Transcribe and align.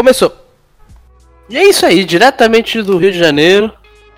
Começou. 0.00 0.34
E 1.46 1.58
é 1.58 1.68
isso 1.68 1.84
aí, 1.84 2.06
diretamente 2.06 2.80
do 2.80 2.96
Rio 2.96 3.12
de 3.12 3.18
Janeiro. 3.18 3.70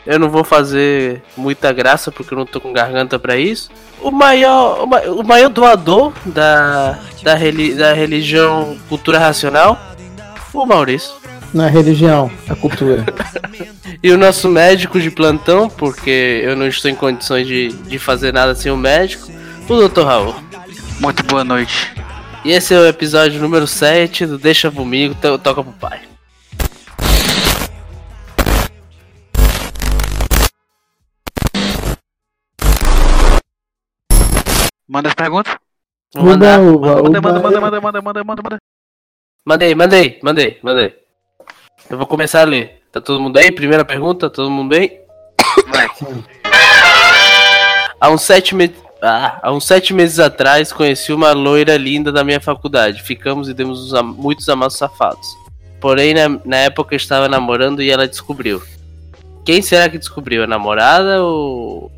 Eu 0.06 0.16
não 0.16 0.30
vou 0.30 0.44
fazer 0.44 1.21
muita 1.37 1.72
graça 1.72 2.12
porque 2.12 2.32
eu 2.32 2.38
não 2.38 2.46
tô 2.46 2.60
com 2.60 2.72
garganta 2.72 3.19
para 3.19 3.37
isso. 3.37 3.69
O 4.01 4.12
maior, 4.12 4.84
o 4.84 5.24
maior 5.24 5.48
doador 5.48 6.12
da, 6.24 7.01
da, 7.21 7.34
reli, 7.34 7.74
da 7.74 7.92
religião 7.92 8.76
cultura 8.88 9.19
racional, 9.19 9.76
o 10.54 10.65
Maurício. 10.65 11.15
Na 11.53 11.66
religião, 11.66 12.30
a 12.49 12.54
cultura. 12.54 13.04
e 14.01 14.12
o 14.12 14.17
nosso 14.17 14.49
médico 14.49 15.01
de 15.01 15.10
plantão, 15.10 15.69
porque 15.69 16.42
eu 16.45 16.55
não 16.55 16.69
estou 16.69 16.92
em 16.92 16.95
condições 16.95 17.45
de, 17.45 17.70
de 17.73 17.98
fazer 17.98 18.33
nada 18.33 18.55
sem 18.55 18.70
o 18.70 18.77
médico, 18.77 19.28
o 19.69 19.88
Dr. 19.88 20.02
Raul. 20.02 20.35
Muito 21.01 21.24
boa 21.24 21.43
noite. 21.43 21.93
E 22.45 22.51
esse 22.51 22.74
é 22.74 22.78
o 22.78 22.88
episódio 22.88 23.41
número 23.41 23.69
7 23.69 24.27
do 24.27 24.37
Deixa 24.37 24.69
Comigo, 24.69 25.14
to 25.14 25.38
Toca 25.38 25.62
pro 25.62 25.73
Pai. 25.74 26.02
Manda 34.88 35.09
as 35.09 35.15
perguntas? 35.15 35.56
Vou 36.12 36.24
mandar. 36.24 36.59
Manda, 36.59 37.20
manda, 37.20 37.20
manda, 37.20 37.41
manda, 37.41 37.60
manda, 37.60 38.02
manda, 38.02 38.24
manda, 38.24 38.43
manda. 38.43 38.59
Mandei, 39.45 39.74
mandei, 39.77 40.18
mandei, 40.20 40.59
mandei. 40.65 40.96
Eu 41.88 41.96
vou 41.96 42.09
começar 42.09 42.40
a 42.40 42.45
ler. 42.45 42.82
Tá 42.90 43.01
todo 43.01 43.20
mundo 43.20 43.37
aí? 43.37 43.52
Primeira 43.52 43.84
pergunta, 43.84 44.29
todo 44.29 44.51
mundo 44.51 44.70
bem? 44.70 45.01
Vai. 45.68 45.87
Há 48.01 48.10
uns 48.10 48.23
sete, 48.23 48.52
ah, 49.05 49.41
há 49.42 49.52
uns 49.52 49.66
sete 49.66 49.92
meses 49.92 50.20
atrás 50.20 50.73
conheci 50.73 51.12
uma 51.12 51.33
loira 51.33 51.77
linda 51.77 52.13
da 52.13 52.23
minha 52.23 52.40
faculdade. 52.40 53.02
Ficamos 53.02 53.49
e 53.49 53.54
demos 53.54 53.93
am 53.93 54.04
muitos 54.04 54.49
amassos 54.49 54.79
safados. 54.79 55.27
Porém, 55.80 56.15
na, 56.15 56.29
na 56.45 56.57
época 56.59 56.95
eu 56.95 56.96
estava 56.96 57.29
namorando 57.29 57.82
e 57.82 57.90
ela 57.90 58.07
descobriu. 58.07 58.62
Quem 59.45 59.60
será 59.60 59.88
que 59.88 59.99
descobriu? 59.99 60.45
A 60.45 60.46
namorada 60.46 61.21
ou. 61.21 61.90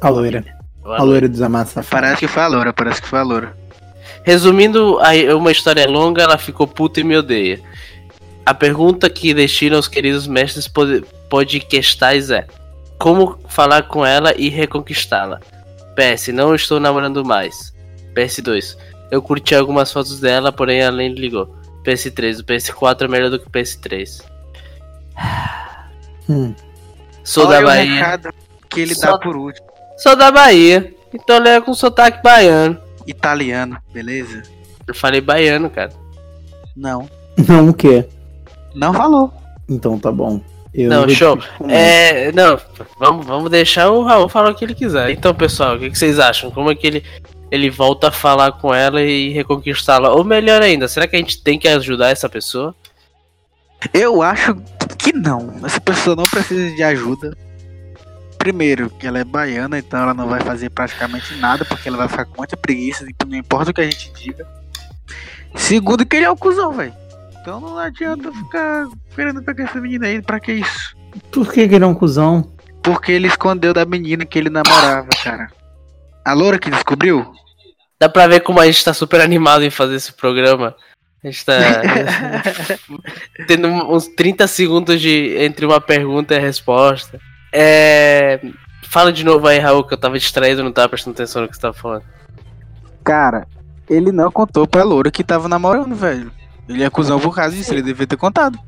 A 0.00 0.08
loira. 0.08 0.44
A 0.84 1.02
loira 1.02 1.28
dos 1.28 1.42
amassos 1.42 1.84
Parece 1.88 2.20
que 2.20 2.28
foi 2.28 2.44
a 2.44 2.46
loura, 2.46 2.72
parece 2.72 3.02
que 3.02 3.08
foi 3.08 3.18
a 3.18 3.24
loura. 3.24 3.56
Resumindo 4.22 4.98
uma 5.36 5.50
história 5.50 5.84
longa, 5.88 6.22
ela 6.22 6.38
ficou 6.38 6.68
puta 6.68 7.00
e 7.00 7.04
me 7.04 7.16
odeia. 7.16 7.60
A 8.44 8.54
pergunta 8.54 9.10
que 9.10 9.34
destina 9.34 9.74
aos 9.74 9.88
queridos 9.88 10.28
mestres 10.28 10.70
podcastais 11.28 12.30
é: 12.30 12.46
Como 12.96 13.36
falar 13.48 13.88
com 13.88 14.06
ela 14.06 14.32
e 14.36 14.48
reconquistá-la? 14.48 15.40
PS, 15.96 16.28
não 16.28 16.54
estou 16.54 16.78
namorando 16.78 17.24
mais. 17.24 17.74
PS2, 18.14 18.76
eu 19.10 19.22
curti 19.22 19.54
algumas 19.54 19.92
fotos 19.92 20.20
dela, 20.20 20.52
porém 20.52 20.80
ela 20.80 20.96
nem 20.96 21.12
ligou. 21.12 21.54
PS3, 21.84 22.40
o 22.40 22.44
PS4 22.44 23.02
é 23.02 23.08
melhor 23.08 23.30
do 23.30 23.38
que 23.38 23.46
o 23.46 23.50
PS3. 23.50 24.22
Hum. 26.28 26.52
Sou 27.22 27.46
Olha 27.46 27.60
da 27.60 27.66
Bahia. 27.66 28.20
que 28.68 28.80
ele 28.80 28.96
Só... 28.96 29.12
dá 29.12 29.18
por 29.18 29.36
último. 29.36 29.64
Sou 29.96 30.16
da 30.16 30.32
Bahia. 30.32 30.92
Então 31.14 31.38
leia 31.38 31.62
com 31.62 31.72
sotaque 31.72 32.20
baiano. 32.20 32.76
Italiano, 33.06 33.78
beleza? 33.92 34.42
Eu 34.86 34.92
falei 34.92 35.20
baiano, 35.20 35.70
cara. 35.70 35.92
Não. 36.76 37.08
Não 37.48 37.68
o 37.68 37.72
quê? 37.74 38.08
Não 38.74 38.92
falou. 38.92 39.32
Então 39.68 39.98
tá 40.00 40.10
bom. 40.10 40.40
Eu 40.76 40.90
não, 40.90 41.08
show. 41.08 41.38
É, 41.68 42.30
não, 42.32 42.60
vamos, 42.98 43.26
vamos 43.26 43.50
deixar 43.50 43.90
o 43.90 44.02
Raul 44.02 44.28
falar 44.28 44.50
o 44.50 44.54
que 44.54 44.64
ele 44.64 44.74
quiser. 44.74 45.10
Então, 45.10 45.34
pessoal, 45.34 45.76
o 45.76 45.78
que, 45.78 45.90
que 45.90 45.98
vocês 45.98 46.18
acham? 46.18 46.50
Como 46.50 46.70
é 46.70 46.74
que 46.74 46.86
ele, 46.86 47.04
ele 47.50 47.70
volta 47.70 48.08
a 48.08 48.12
falar 48.12 48.52
com 48.52 48.74
ela 48.74 49.00
e 49.00 49.30
reconquistá-la? 49.30 50.12
Ou 50.12 50.22
melhor 50.22 50.60
ainda, 50.60 50.86
será 50.86 51.08
que 51.08 51.16
a 51.16 51.18
gente 51.18 51.42
tem 51.42 51.58
que 51.58 51.66
ajudar 51.66 52.10
essa 52.10 52.28
pessoa? 52.28 52.74
Eu 53.94 54.20
acho 54.20 54.54
que 54.98 55.12
não. 55.12 55.54
Essa 55.64 55.80
pessoa 55.80 56.14
não 56.14 56.24
precisa 56.24 56.74
de 56.74 56.82
ajuda 56.82 57.36
primeiro, 58.36 58.90
que 58.90 59.06
ela 59.06 59.18
é 59.18 59.24
baiana, 59.24 59.76
então 59.76 60.00
ela 60.00 60.14
não 60.14 60.28
vai 60.28 60.40
fazer 60.40 60.70
praticamente 60.70 61.34
nada, 61.36 61.64
porque 61.64 61.88
ela 61.88 61.96
vai 61.96 62.06
ficar 62.06 62.26
com 62.26 62.36
muita 62.36 62.56
preguiça, 62.56 63.04
então 63.08 63.28
não 63.28 63.36
importa 63.36 63.72
o 63.72 63.74
que 63.74 63.80
a 63.80 63.84
gente 63.84 64.12
diga. 64.12 64.46
Segundo, 65.56 66.06
que 66.06 66.14
ele 66.14 66.26
é 66.26 66.30
o 66.30 66.36
cuzão, 66.36 66.72
velho. 66.72 66.94
Então 67.46 67.60
não 67.60 67.78
adianta 67.78 68.32
ficar 68.32 68.88
querendo 69.14 69.40
pegar 69.40 69.66
essa 69.66 69.80
menina 69.80 70.08
aí, 70.08 70.20
pra 70.20 70.40
que 70.40 70.54
isso? 70.54 70.96
Por 71.30 71.52
que, 71.52 71.68
que 71.68 71.76
ele 71.76 71.84
é 71.84 71.86
um 71.86 71.94
cuzão? 71.94 72.50
Porque 72.82 73.12
ele 73.12 73.28
escondeu 73.28 73.72
da 73.72 73.84
menina 73.84 74.26
que 74.26 74.36
ele 74.36 74.50
namorava, 74.50 75.06
cara. 75.22 75.46
A 76.24 76.32
loura 76.32 76.58
que 76.58 76.68
descobriu? 76.68 77.24
Dá 78.00 78.08
pra 78.08 78.26
ver 78.26 78.40
como 78.40 78.58
a 78.58 78.66
gente 78.66 78.84
tá 78.84 78.92
super 78.92 79.20
animado 79.20 79.62
em 79.62 79.70
fazer 79.70 79.94
esse 79.94 80.12
programa. 80.12 80.74
A 81.22 81.28
gente 81.28 81.46
tá 81.46 81.52
tendo 83.46 83.68
uns 83.68 84.08
30 84.08 84.44
segundos 84.48 85.00
de 85.00 85.36
entre 85.38 85.64
uma 85.64 85.80
pergunta 85.80 86.34
e 86.34 86.38
a 86.38 86.40
resposta. 86.40 87.20
É... 87.52 88.40
Fala 88.88 89.12
de 89.12 89.24
novo 89.24 89.46
aí, 89.46 89.60
Raul, 89.60 89.84
que 89.84 89.94
eu 89.94 89.98
tava 89.98 90.18
distraído, 90.18 90.64
não 90.64 90.72
tava 90.72 90.88
prestando 90.88 91.14
atenção 91.14 91.42
no 91.42 91.48
que 91.48 91.54
você 91.54 91.62
tava 91.62 91.74
falando. 91.74 92.02
Cara, 93.04 93.46
ele 93.88 94.10
não 94.10 94.32
contou 94.32 94.66
pra 94.66 94.82
Loura 94.82 95.12
que 95.12 95.22
tava 95.22 95.46
namorando, 95.46 95.94
velho. 95.94 96.32
Ele 96.68 96.82
é 96.82 96.90
cuzão 96.90 97.20
por 97.20 97.34
causa 97.34 97.54
disso, 97.54 97.72
ele 97.72 97.82
devia 97.82 98.06
ter 98.06 98.16
contado. 98.16 98.58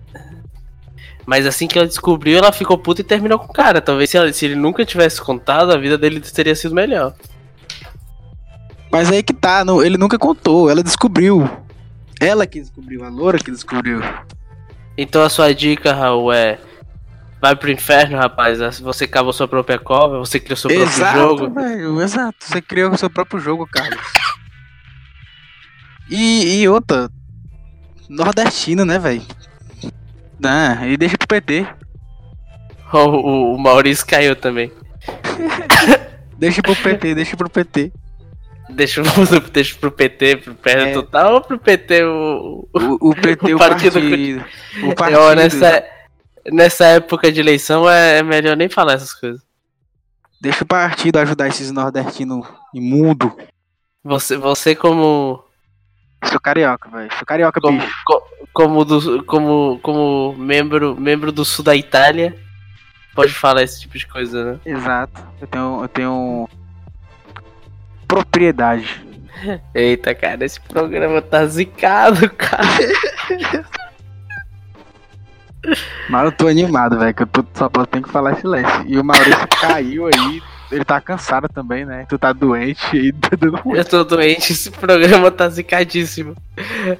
Mas 1.26 1.46
assim 1.46 1.66
que 1.66 1.78
ela 1.78 1.86
descobriu, 1.86 2.38
ela 2.38 2.52
ficou 2.52 2.78
puta 2.78 3.00
e 3.00 3.04
terminou 3.04 3.38
com 3.38 3.46
o 3.46 3.52
cara. 3.52 3.80
Talvez 3.80 4.08
se, 4.08 4.16
ela, 4.16 4.32
se 4.32 4.46
ele 4.46 4.54
nunca 4.54 4.84
tivesse 4.84 5.20
contado, 5.20 5.72
a 5.72 5.76
vida 5.76 5.98
dele 5.98 6.20
teria 6.20 6.54
sido 6.54 6.74
melhor. 6.74 7.14
Mas 8.90 9.10
aí 9.10 9.22
que 9.22 9.34
tá, 9.34 9.64
não, 9.64 9.82
ele 9.82 9.98
nunca 9.98 10.18
contou, 10.18 10.70
ela 10.70 10.82
descobriu. 10.82 11.48
Ela 12.20 12.46
que 12.46 12.60
descobriu, 12.60 13.04
a 13.04 13.08
Loura 13.08 13.38
que 13.38 13.50
descobriu. 13.50 14.00
Então 14.96 15.22
a 15.22 15.28
sua 15.28 15.54
dica, 15.54 15.92
Raul, 15.92 16.32
é 16.32 16.58
Vai 17.40 17.54
pro 17.54 17.70
inferno, 17.70 18.18
rapaz. 18.18 18.58
Você 18.80 19.06
cavou 19.06 19.32
sua 19.32 19.46
própria 19.46 19.78
cova, 19.78 20.18
você 20.18 20.40
criou 20.40 20.56
seu 20.56 20.68
próprio 20.68 20.88
exato, 20.88 21.18
jogo. 21.18 21.50
Véio, 21.50 22.02
exato, 22.02 22.36
você 22.40 22.60
criou 22.60 22.96
seu 22.96 23.08
próprio 23.08 23.38
jogo, 23.38 23.66
Carlos. 23.66 24.00
E, 26.10 26.62
e 26.62 26.68
outra, 26.68 27.08
nordestino, 28.08 28.84
né, 28.84 28.98
velho? 28.98 29.22
Ah, 30.44 30.86
e 30.86 30.96
deixa 30.96 31.18
pro 31.18 31.28
PT. 31.28 31.66
O, 32.92 32.98
o, 32.98 33.54
o 33.54 33.58
Maurício 33.58 34.06
caiu 34.06 34.34
também. 34.34 34.72
deixa 36.38 36.62
pro 36.62 36.76
PT, 36.76 37.14
deixa 37.14 37.36
pro 37.36 37.50
PT. 37.50 37.92
Deixa, 38.70 39.02
deixa 39.50 39.76
pro 39.78 39.90
PT, 39.90 40.36
pro 40.36 40.54
perna 40.54 40.88
é. 40.88 40.92
total 40.92 41.34
ou 41.34 41.40
pro 41.40 41.58
PT 41.58 42.04
o. 42.04 42.68
O, 42.72 43.10
o 43.10 43.14
PT, 43.14 43.52
o, 43.52 43.56
o 43.56 43.58
partido. 43.58 44.00
partido. 44.00 44.44
O 44.84 44.94
partido. 44.94 45.20
Eu, 45.20 45.34
nessa, 45.34 45.84
nessa 46.52 46.84
época 46.86 47.32
de 47.32 47.40
eleição 47.40 47.88
é, 47.88 48.18
é 48.18 48.22
melhor 48.22 48.56
nem 48.56 48.68
falar 48.68 48.94
essas 48.94 49.14
coisas. 49.14 49.40
Deixa 50.40 50.62
o 50.62 50.66
partido 50.66 51.18
ajudar 51.18 51.48
esses 51.48 51.72
nordestinos 51.72 52.46
imundo. 52.74 53.36
Você, 54.04 54.36
você 54.36 54.74
como. 54.74 55.42
Sou 56.24 56.40
carioca, 56.40 56.88
velho. 56.90 57.12
Sou 57.16 57.26
carioca, 57.26 57.60
como, 57.60 57.80
bicho. 57.80 57.94
Co, 58.04 58.22
como, 58.52 58.84
do, 58.84 59.24
como, 59.24 59.78
como 59.82 60.34
membro, 60.36 60.96
membro 60.98 61.30
do 61.30 61.44
sul 61.44 61.64
da 61.64 61.76
Itália, 61.76 62.36
pode 63.14 63.32
falar 63.32 63.62
esse 63.62 63.80
tipo 63.80 63.96
de 63.96 64.06
coisa, 64.06 64.52
né? 64.52 64.60
Exato. 64.64 65.22
Eu 65.40 65.46
tenho. 65.46 65.82
Eu 65.82 65.88
tenho. 65.88 66.48
Propriedade. 68.06 69.06
Eita, 69.74 70.14
cara, 70.14 70.44
esse 70.44 70.60
programa 70.60 71.22
tá 71.22 71.46
zicado, 71.46 72.28
cara. 72.30 72.62
Mas 76.08 76.24
eu 76.24 76.32
tô 76.32 76.48
animado, 76.48 76.98
velho, 76.98 77.14
que 77.14 77.22
eu 77.22 77.26
tô, 77.26 77.44
só 77.54 77.68
tenho 77.68 78.04
que 78.04 78.10
falar 78.10 78.32
esse 78.32 78.46
lance. 78.46 78.84
E 78.86 78.98
o 78.98 79.04
Maurício 79.04 79.48
caiu 79.60 80.06
aí, 80.06 80.42
ele 80.70 80.84
tá 80.84 81.00
cansado 81.00 81.48
também, 81.48 81.84
né? 81.84 82.06
Tu 82.08 82.18
tá 82.18 82.32
doente 82.32 82.96
e 82.96 83.12
tá 83.14 83.30
dando 83.38 83.56
ruim. 83.56 83.78
Eu 83.78 83.84
tô 83.84 84.04
doente, 84.04 84.52
esse 84.52 84.70
programa 84.70 85.30
tá 85.30 85.48
zicadíssimo. 85.48 86.34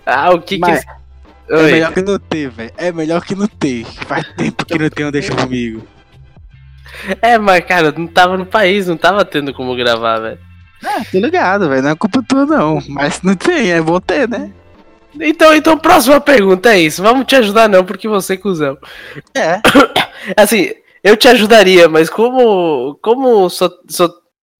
Ah, 0.04 0.30
o 0.30 0.40
que 0.40 0.58
Mas, 0.58 0.84
que. 0.84 0.90
É 1.50 1.62
melhor 1.62 1.92
que 1.92 2.02
não 2.02 2.18
ter, 2.18 2.50
velho. 2.50 2.72
É 2.76 2.92
melhor 2.92 3.24
que 3.24 3.34
não 3.34 3.46
ter. 3.46 3.84
Faz 3.84 4.26
tempo 4.36 4.64
que 4.64 4.78
não 4.78 4.90
tem 4.90 5.06
um 5.06 5.10
deixa 5.10 5.34
comigo. 5.34 5.82
É, 7.22 7.38
mas 7.38 7.64
cara, 7.64 7.92
não 7.96 8.06
tava 8.06 8.36
no 8.36 8.46
país, 8.46 8.86
não 8.86 8.96
tava 8.96 9.24
tendo 9.24 9.52
como 9.54 9.76
gravar, 9.76 10.18
velho. 10.18 10.38
Ah, 10.84 11.02
tô 11.10 11.18
ligado, 11.18 11.68
velho. 11.68 11.82
Não 11.82 11.90
é 11.90 11.94
culpa 11.94 12.22
tua, 12.22 12.46
não. 12.46 12.80
Mas 12.88 13.22
não 13.22 13.34
tem, 13.34 13.72
é 13.72 13.80
bom 13.80 14.00
ter, 14.00 14.28
né? 14.28 14.50
Então, 15.20 15.54
então, 15.54 15.76
próxima 15.76 16.20
pergunta 16.20 16.70
é 16.70 16.80
isso. 16.80 17.02
Vamos 17.02 17.26
te 17.26 17.34
ajudar 17.36 17.68
não, 17.68 17.84
porque 17.84 18.06
você 18.06 18.34
é 18.34 18.36
cuzão. 18.36 18.78
É. 19.34 19.60
Assim, 20.36 20.72
eu 21.02 21.16
te 21.16 21.28
ajudaria, 21.28 21.88
mas 21.88 22.10
como, 22.10 22.98
como 23.02 23.48
só, 23.48 23.70
só, 23.88 24.08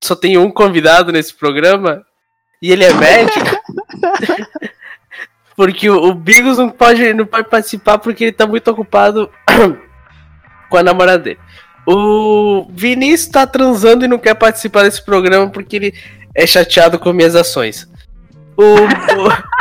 só 0.03 0.15
tem 0.15 0.39
um 0.39 0.51
convidado 0.51 1.13
nesse 1.13 1.35
programa, 1.35 2.05
e 2.61 2.73
ele 2.73 2.85
é 2.85 2.93
médico, 2.93 3.47
porque 5.57 5.89
o, 5.89 5.97
o 5.97 6.15
Bigos 6.15 6.59
não 6.59 6.71
pode, 6.71 7.13
não 7.15 7.27
pode 7.27 7.49
participar 7.49 7.99
porque 7.99 8.25
ele 8.25 8.33
tá 8.33 8.47
muito 8.47 8.71
ocupado 8.71 9.31
com 10.69 10.77
a 10.77 10.83
namorada 10.83 11.19
dele. 11.19 11.41
O 11.87 12.67
Vinícius 12.71 13.31
tá 13.31 13.47
transando 13.47 14.05
e 14.05 14.09
não 14.09 14.19
quer 14.19 14.35
participar 14.35 14.83
desse 14.83 15.03
programa 15.03 15.49
porque 15.51 15.77
ele 15.77 15.95
é 16.35 16.47
chateado 16.47 16.99
com 16.99 17.13
minhas 17.13 17.35
ações. 17.35 17.89
O, 18.57 18.63
o, 18.63 19.59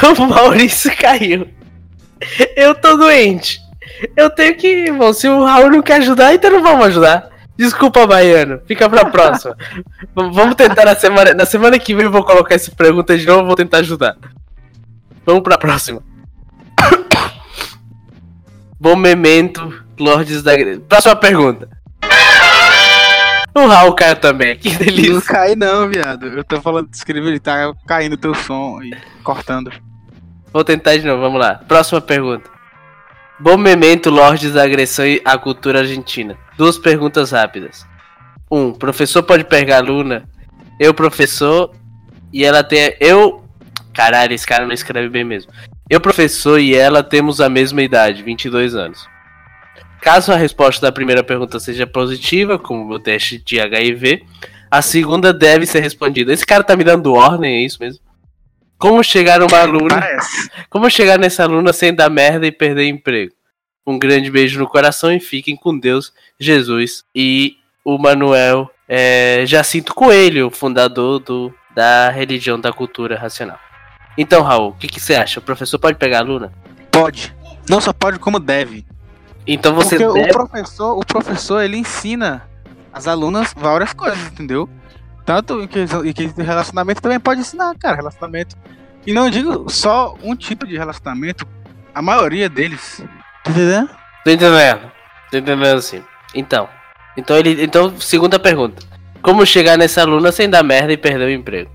O 0.18 0.26
Maurício 0.26 0.94
caiu. 0.96 1.48
Eu 2.56 2.74
tô 2.74 2.96
doente. 2.96 3.60
Eu 4.16 4.30
tenho 4.30 4.56
que. 4.56 4.90
Bom, 4.92 5.12
se 5.12 5.28
o 5.28 5.44
Raul 5.44 5.70
não 5.70 5.82
quer 5.82 5.96
ajudar, 5.96 6.34
então 6.34 6.50
não 6.50 6.62
vamos 6.62 6.86
ajudar. 6.86 7.28
Desculpa, 7.56 8.06
Baiano. 8.06 8.60
Fica 8.66 8.88
pra 8.88 9.04
próxima. 9.04 9.54
Vamos 10.16 10.54
tentar 10.54 10.86
na 10.86 10.96
semana. 10.96 11.34
Na 11.34 11.44
semana 11.44 11.78
que 11.78 11.94
vem 11.94 12.06
eu 12.06 12.10
vou 12.10 12.24
colocar 12.24 12.54
essa 12.54 12.70
pergunta 12.70 13.18
de 13.18 13.26
novo, 13.26 13.46
vou 13.46 13.54
tentar 13.54 13.78
ajudar. 13.78 14.16
Vamos 15.26 15.42
pra 15.42 15.58
próxima. 15.58 16.02
Bom 18.80 18.96
memento, 18.96 19.74
Lordes 19.98 20.42
da. 20.42 20.52
Próxima 20.88 21.14
pergunta. 21.16 21.68
O 23.54 23.66
Raul 23.66 23.92
caiu 23.94 24.16
também. 24.16 24.56
Que 24.56 24.70
Não 24.70 24.78
delícia. 24.78 25.20
cai 25.20 25.54
não, 25.54 25.86
viado. 25.86 26.28
Eu 26.28 26.42
tô 26.44 26.62
falando 26.62 26.88
de 26.88 26.96
escrever, 26.96 27.28
ele 27.28 27.40
tá 27.40 27.74
caindo 27.86 28.16
teu 28.16 28.34
som 28.34 28.80
e 28.82 28.96
cortando. 29.22 29.70
Vou 30.52 30.64
tentar 30.64 30.96
de 30.96 31.06
novo, 31.06 31.20
vamos 31.20 31.38
lá. 31.38 31.56
Próxima 31.68 32.00
pergunta. 32.00 32.48
Bom 33.40 33.56
memento, 33.56 34.10
Lordes 34.10 34.52
da 34.52 34.62
agressão 34.62 35.06
à 35.24 35.38
cultura 35.38 35.78
argentina. 35.78 36.36
Duas 36.58 36.76
perguntas 36.76 37.30
rápidas. 37.30 37.86
Um, 38.50 38.70
professor 38.70 39.22
pode 39.22 39.44
pegar 39.44 39.78
aluna? 39.78 40.28
Eu, 40.78 40.92
professor, 40.92 41.74
e 42.30 42.44
ela 42.44 42.62
tem. 42.62 42.94
Eu. 43.00 43.42
Caralho, 43.94 44.34
esse 44.34 44.46
cara 44.46 44.66
não 44.66 44.74
escreve 44.74 45.08
bem 45.08 45.24
mesmo. 45.24 45.50
Eu, 45.88 46.02
professor, 46.02 46.60
e 46.60 46.74
ela 46.74 47.02
temos 47.02 47.40
a 47.40 47.48
mesma 47.48 47.82
idade, 47.82 48.22
22 48.22 48.74
anos. 48.74 49.08
Caso 50.02 50.32
a 50.32 50.36
resposta 50.36 50.84
da 50.84 50.92
primeira 50.92 51.24
pergunta 51.24 51.58
seja 51.58 51.86
positiva, 51.86 52.58
como 52.58 52.92
o 52.92 52.98
teste 53.00 53.38
de 53.38 53.58
HIV, 53.58 54.22
a 54.70 54.82
segunda 54.82 55.32
deve 55.32 55.64
ser 55.64 55.80
respondida. 55.80 56.30
Esse 56.30 56.44
cara 56.44 56.62
tá 56.62 56.76
me 56.76 56.84
dando 56.84 57.14
ordem, 57.14 57.62
é 57.62 57.64
isso 57.64 57.78
mesmo? 57.80 58.02
Como 58.80 59.04
chegar 59.04 59.42
uma 59.42 59.58
aluna. 59.60 60.00
Parece. 60.00 60.50
Como 60.68 60.90
chegar 60.90 61.18
nessa 61.18 61.44
aluna 61.44 61.72
sem 61.72 61.94
dar 61.94 62.10
merda 62.10 62.46
e 62.46 62.52
perder 62.52 62.86
emprego? 62.86 63.32
Um 63.86 63.98
grande 63.98 64.30
beijo 64.30 64.58
no 64.58 64.66
coração 64.68 65.12
e 65.12 65.20
fiquem 65.20 65.54
com 65.56 65.78
Deus, 65.78 66.12
Jesus 66.38 67.04
e 67.14 67.56
o 67.84 67.98
Manuel 67.98 68.70
é, 68.88 69.44
Jacinto 69.46 69.94
Coelho, 69.94 70.50
fundador 70.50 71.20
do, 71.20 71.54
da 71.74 72.10
religião 72.10 72.58
da 72.58 72.72
cultura 72.72 73.16
racional. 73.16 73.58
Então, 74.18 74.42
Raul, 74.42 74.70
o 74.70 74.74
que, 74.74 74.88
que 74.88 75.00
você 75.00 75.14
acha? 75.14 75.38
O 75.38 75.42
professor 75.42 75.78
pode 75.78 75.96
pegar 75.96 76.18
a 76.18 76.20
aluna? 76.20 76.52
Pode. 76.90 77.34
Não 77.68 77.80
só 77.80 77.92
pode, 77.92 78.18
como 78.18 78.40
deve. 78.40 78.84
Então 79.46 79.74
você 79.74 79.96
Porque 79.96 80.20
deve. 80.20 80.30
o 80.30 80.32
professor, 80.32 80.98
o 80.98 81.06
professor, 81.06 81.62
ele 81.62 81.76
ensina 81.76 82.48
as 82.92 83.06
alunas 83.06 83.54
várias 83.56 83.92
coisas, 83.92 84.18
entendeu? 84.26 84.68
Tanto 85.30 85.62
em 85.62 85.68
que, 85.68 85.78
em 85.78 86.12
que 86.12 86.42
relacionamento 86.42 87.00
também 87.00 87.20
pode 87.20 87.40
ensinar, 87.40 87.72
cara, 87.78 87.94
relacionamento. 87.94 88.56
E 89.06 89.12
não 89.12 89.30
digo 89.30 89.70
só 89.70 90.16
um 90.24 90.34
tipo 90.34 90.66
de 90.66 90.76
relacionamento, 90.76 91.46
a 91.94 92.02
maioria 92.02 92.48
deles. 92.48 93.00
Tá 93.44 93.52
entendendo? 93.52 93.90
Tô 94.24 94.30
entendendo. 94.32 94.92
Tô 95.30 95.38
entendendo 95.38 95.78
assim. 95.78 96.02
Então. 96.34 96.68
Então 97.16 97.36
ele. 97.36 97.62
Então, 97.62 97.96
segunda 98.00 98.40
pergunta. 98.40 98.82
Como 99.22 99.46
chegar 99.46 99.78
nessa 99.78 100.02
aluna 100.02 100.32
sem 100.32 100.50
dar 100.50 100.64
merda 100.64 100.92
e 100.92 100.96
perder 100.96 101.26
o 101.26 101.30
emprego? 101.30 101.70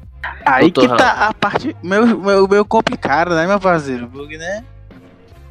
Aí 0.45 0.69
Doutor 0.69 0.89
que 0.89 0.97
tá 0.97 1.29
a 1.29 1.33
parte 1.33 1.73
meio, 1.81 2.19
meio, 2.19 2.49
meio 2.49 2.65
complicada, 2.65 3.37
né, 3.37 3.47
meu 3.47 3.59
parceiro? 3.59 4.09
Porque, 4.09 4.37
né? 4.37 4.65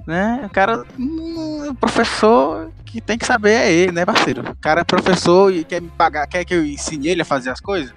Né? 0.06 0.42
O 0.44 0.50
cara. 0.50 0.84
hum, 0.98 1.68
O 1.70 1.74
professor 1.74 2.70
que 2.94 3.00
tem 3.00 3.18
que 3.18 3.26
saber 3.26 3.50
é 3.50 3.72
ele, 3.72 3.90
né, 3.90 4.06
parceiro? 4.06 4.42
O 4.42 4.56
cara 4.56 4.82
é 4.82 4.84
professor 4.84 5.52
e 5.52 5.64
quer 5.64 5.82
me 5.82 5.88
pagar, 5.88 6.28
quer 6.28 6.44
que 6.44 6.54
eu 6.54 6.64
ensine 6.64 7.08
ele 7.08 7.22
a 7.22 7.24
fazer 7.24 7.50
as 7.50 7.60
coisas? 7.60 7.92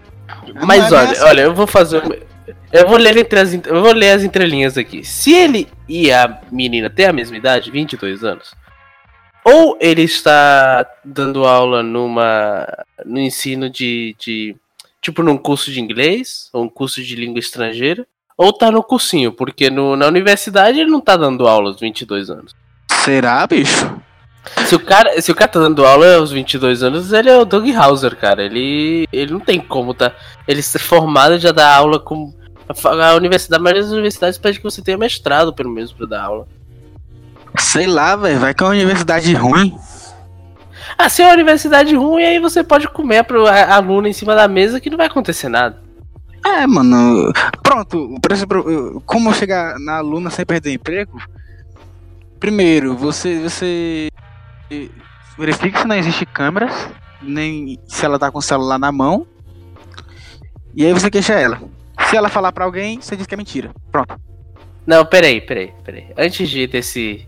Mas 0.65 0.91
é 0.91 0.95
olha, 0.95 1.11
assim. 1.11 1.21
olha, 1.21 1.41
eu 1.41 1.53
vou 1.53 1.67
fazer. 1.67 2.25
Eu 2.73 2.87
vou 2.87 2.97
ler 2.97 3.15
entre 3.15 3.39
as, 3.39 3.53
eu 3.53 3.81
vou 3.81 3.93
ler 3.93 4.09
as 4.09 4.23
entrelinhas 4.23 4.75
aqui. 4.75 5.03
Se 5.03 5.31
ele 5.31 5.67
e 5.87 6.11
a 6.11 6.41
menina 6.51 6.89
têm 6.89 7.05
a 7.05 7.13
mesma 7.13 7.37
idade, 7.37 7.69
22 7.69 8.23
anos, 8.23 8.55
ou 9.45 9.77
ele 9.79 10.01
está 10.01 10.83
dando 11.05 11.45
aula 11.45 11.83
numa 11.83 12.67
no 13.05 13.19
ensino 13.19 13.69
de, 13.69 14.15
de 14.17 14.55
tipo 14.99 15.21
num 15.21 15.37
curso 15.37 15.71
de 15.71 15.79
inglês 15.79 16.49
ou 16.51 16.63
um 16.63 16.69
curso 16.69 17.03
de 17.03 17.15
língua 17.15 17.39
estrangeira, 17.39 18.07
ou 18.35 18.51
tá 18.51 18.71
no 18.71 18.81
cursinho, 18.81 19.31
porque 19.31 19.69
no, 19.69 19.95
na 19.95 20.07
universidade 20.07 20.79
ele 20.79 20.89
não 20.89 21.01
tá 21.01 21.15
dando 21.15 21.47
aula 21.47 21.69
aos 21.69 21.79
22 21.79 22.31
anos. 22.31 22.55
Será, 23.03 23.45
bicho? 23.45 24.06
Se 24.65 24.75
o 24.75 24.79
cara, 24.79 25.21
se 25.21 25.31
o 25.31 25.35
cara 25.35 25.51
tá 25.51 25.59
dando 25.59 25.85
aula 25.85 26.15
aos 26.17 26.31
22 26.31 26.83
anos, 26.83 27.11
ele 27.13 27.29
é 27.29 27.37
o 27.37 27.45
Doug 27.45 27.67
Hauser, 27.75 28.15
cara. 28.15 28.43
Ele, 28.43 29.07
ele 29.11 29.31
não 29.31 29.39
tem 29.39 29.59
como 29.59 29.93
tá. 29.93 30.11
Ele 30.47 30.61
ser 30.61 30.79
formado 30.79 31.37
já 31.39 31.51
dá 31.51 31.73
aula 31.75 31.99
com. 31.99 32.33
A 32.83 33.15
universidade, 33.15 33.59
a 33.61 33.63
maioria 33.63 33.81
das 33.83 33.91
universidades 33.91 34.37
pede 34.37 34.57
que 34.57 34.63
você 34.63 34.81
tenha 34.81 34.97
mestrado, 34.97 35.53
pelo 35.53 35.69
menos, 35.69 35.93
pra 35.93 36.05
dar 36.05 36.23
aula. 36.23 36.47
Sei 37.57 37.87
lá, 37.87 38.15
velho. 38.15 38.39
Vai 38.39 38.53
que 38.53 38.61
é 38.61 38.65
uma 38.65 38.73
universidade 38.73 39.33
ruim. 39.33 39.73
Ah, 40.97 41.07
se 41.09 41.21
é 41.21 41.25
uma 41.27 41.33
universidade 41.33 41.95
ruim, 41.95 42.23
aí 42.23 42.39
você 42.39 42.63
pode 42.63 42.87
comer 42.89 43.23
pro 43.23 43.45
a- 43.47 43.75
aluno 43.75 44.07
em 44.07 44.13
cima 44.13 44.35
da 44.35 44.47
mesa 44.47 44.79
que 44.81 44.89
não 44.89 44.97
vai 44.97 45.07
acontecer 45.07 45.47
nada. 45.47 45.81
É, 46.45 46.65
mano. 46.67 47.31
Pronto, 47.63 48.15
como 49.05 49.33
chegar 49.33 49.77
na 49.79 49.97
aluna 49.97 50.29
sem 50.29 50.45
perder 50.45 50.73
emprego? 50.73 51.17
Primeiro, 52.39 52.95
você, 52.95 53.39
você 53.41 54.09
verifica 55.37 55.79
se 55.79 55.87
não 55.87 55.95
existe 55.95 56.25
câmeras, 56.25 56.89
nem 57.21 57.79
se 57.87 58.05
ela 58.05 58.19
tá 58.19 58.31
com 58.31 58.39
o 58.39 58.41
celular 58.41 58.77
na 58.79 58.91
mão. 58.91 59.27
E 60.75 60.85
aí 60.85 60.93
você 60.93 61.09
queixa 61.09 61.33
ela. 61.33 61.61
Se 62.09 62.15
ela 62.15 62.29
falar 62.29 62.51
pra 62.51 62.65
alguém, 62.65 63.01
você 63.01 63.15
diz 63.15 63.25
que 63.25 63.33
é 63.33 63.37
mentira. 63.37 63.71
Pronto. 63.91 64.19
Não, 64.85 65.05
peraí, 65.05 65.41
peraí, 65.41 65.73
peraí. 65.83 66.07
Antes 66.17 66.49
de 66.49 66.61
ir 66.61 66.67
desse. 66.67 67.27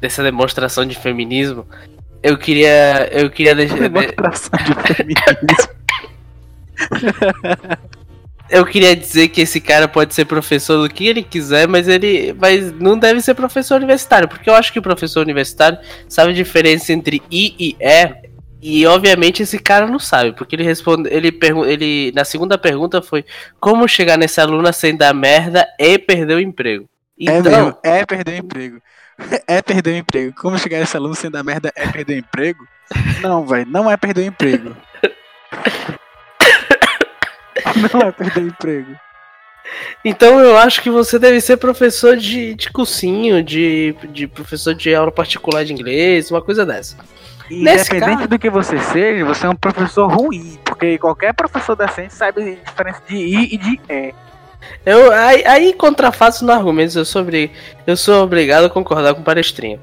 dessa 0.00 0.22
demonstração 0.22 0.86
de 0.86 0.94
feminismo, 0.94 1.66
eu 2.22 2.38
queria. 2.38 3.08
Eu 3.10 3.30
queria 3.30 3.54
deixar. 3.54 3.78
Demonstração 3.78 4.58
de 4.58 4.94
feminismo. 4.94 5.80
Eu 8.50 8.66
queria 8.66 8.96
dizer 8.96 9.28
que 9.28 9.40
esse 9.40 9.60
cara 9.60 9.86
pode 9.86 10.12
ser 10.14 10.24
professor 10.24 10.82
do 10.82 10.92
que 10.92 11.06
ele 11.06 11.22
quiser, 11.22 11.68
mas 11.68 11.86
ele 11.86 12.34
mas 12.38 12.72
não 12.72 12.98
deve 12.98 13.20
ser 13.20 13.34
professor 13.34 13.76
universitário, 13.76 14.28
porque 14.28 14.50
eu 14.50 14.54
acho 14.54 14.72
que 14.72 14.78
o 14.78 14.82
professor 14.82 15.20
universitário 15.20 15.78
sabe 16.08 16.32
a 16.32 16.34
diferença 16.34 16.92
entre 16.92 17.22
I 17.30 17.54
e 17.58 17.76
E, 17.80 18.30
e 18.62 18.86
obviamente 18.86 19.42
esse 19.42 19.58
cara 19.58 19.86
não 19.86 19.98
sabe, 19.98 20.32
porque 20.32 20.56
ele 20.56 20.64
responde, 20.64 21.08
ele 21.12 21.38
ele 21.66 22.12
na 22.12 22.24
segunda 22.24 22.58
pergunta 22.58 23.00
foi 23.00 23.24
como 23.60 23.86
chegar 23.86 24.18
nessa 24.18 24.42
aluna 24.42 24.72
sem 24.72 24.96
dar 24.96 25.14
merda 25.14 25.66
e 25.78 25.98
perder 25.98 26.34
o 26.34 26.40
emprego. 26.40 26.88
É 27.18 27.38
Então, 27.38 27.52
mesmo, 27.52 27.78
é 27.84 28.04
perder 28.04 28.32
o 28.32 28.44
emprego. 28.44 28.82
É 29.46 29.60
perder 29.60 29.90
o 29.90 29.96
emprego. 29.98 30.34
Como 30.34 30.58
chegar 30.58 30.78
nesse 30.78 30.96
aluno 30.96 31.14
sem 31.14 31.30
dar 31.30 31.44
merda 31.44 31.70
é 31.76 31.86
perder 31.86 32.14
o 32.14 32.18
emprego? 32.20 32.66
Não, 33.20 33.46
velho, 33.46 33.70
não 33.70 33.90
é 33.90 33.94
perder 33.94 34.22
o 34.22 34.24
emprego. 34.24 34.74
Não 37.92 38.00
é 38.00 38.12
perder 38.12 38.42
emprego. 38.42 38.94
então 40.04 40.40
eu 40.40 40.56
acho 40.56 40.82
que 40.82 40.90
você 40.90 41.18
deve 41.18 41.40
ser 41.40 41.56
professor 41.56 42.16
de, 42.16 42.54
de 42.54 42.70
cursinho, 42.70 43.42
de, 43.42 43.94
de 44.10 44.26
professor 44.26 44.74
de 44.74 44.94
aula 44.94 45.12
particular 45.12 45.64
de 45.64 45.72
inglês, 45.72 46.30
uma 46.30 46.42
coisa 46.42 46.64
dessa. 46.66 46.96
Nesse 47.50 47.90
Independente 47.90 48.16
caso- 48.18 48.28
do 48.28 48.38
que 48.38 48.48
você 48.48 48.78
seja, 48.78 49.24
você 49.24 49.44
é 49.46 49.50
um 49.50 49.56
professor 49.56 50.06
ruim. 50.06 50.58
Porque 50.64 50.96
qualquer 50.98 51.34
professor 51.34 51.74
decente 51.74 52.14
sabe 52.14 52.58
a 52.64 52.70
diferença 52.70 53.02
de 53.08 53.16
I 53.16 53.54
e 53.54 53.58
de 53.58 53.80
E. 53.88 54.14
Eu, 54.86 55.10
aí, 55.10 55.44
aí 55.44 55.72
contrafaço 55.72 56.44
no 56.44 56.52
argumento, 56.52 56.96
eu 56.96 57.04
sou, 57.04 57.26
eu 57.86 57.96
sou 57.96 58.22
obrigado 58.22 58.66
a 58.66 58.70
concordar 58.70 59.14
com 59.14 59.20
o 59.20 59.24
palestrinha. 59.24 59.80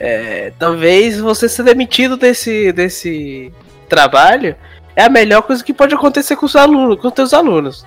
É, 0.00 0.52
talvez 0.58 1.20
você 1.20 1.48
ser 1.48 1.62
demitido 1.62 2.16
desse, 2.16 2.72
desse 2.72 3.52
trabalho 3.88 4.56
é 4.98 5.04
a 5.04 5.08
melhor 5.08 5.42
coisa 5.42 5.62
que 5.62 5.72
pode 5.72 5.94
acontecer 5.94 6.34
com 6.36 6.44
os 6.46 6.56
alunos, 6.56 7.00
com 7.00 7.06
os 7.08 7.14
teus 7.14 7.32
alunos. 7.32 7.86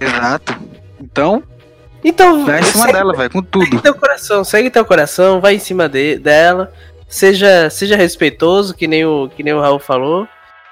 Exato. 0.00 0.56
Então, 1.00 1.42
Então, 2.04 2.44
vai 2.46 2.60
em 2.60 2.62
cima 2.64 2.84
segue, 2.86 2.92
dela, 2.92 3.12
velho, 3.16 3.30
com 3.30 3.38
segue 3.40 3.50
tudo. 3.50 3.82
teu 3.82 3.94
coração, 3.94 4.44
segue 4.44 4.70
teu 4.70 4.84
coração, 4.84 5.40
vai 5.40 5.54
em 5.56 5.58
cima 5.58 5.88
de- 5.88 6.16
dela, 6.18 6.72
seja, 7.08 7.68
seja 7.70 7.96
respeitoso, 7.96 8.74
que 8.74 8.86
nem 8.86 9.04
o, 9.04 9.28
que 9.34 9.42
nem 9.42 9.52
o 9.52 9.60
Raul 9.60 9.78
falou. 9.78 10.28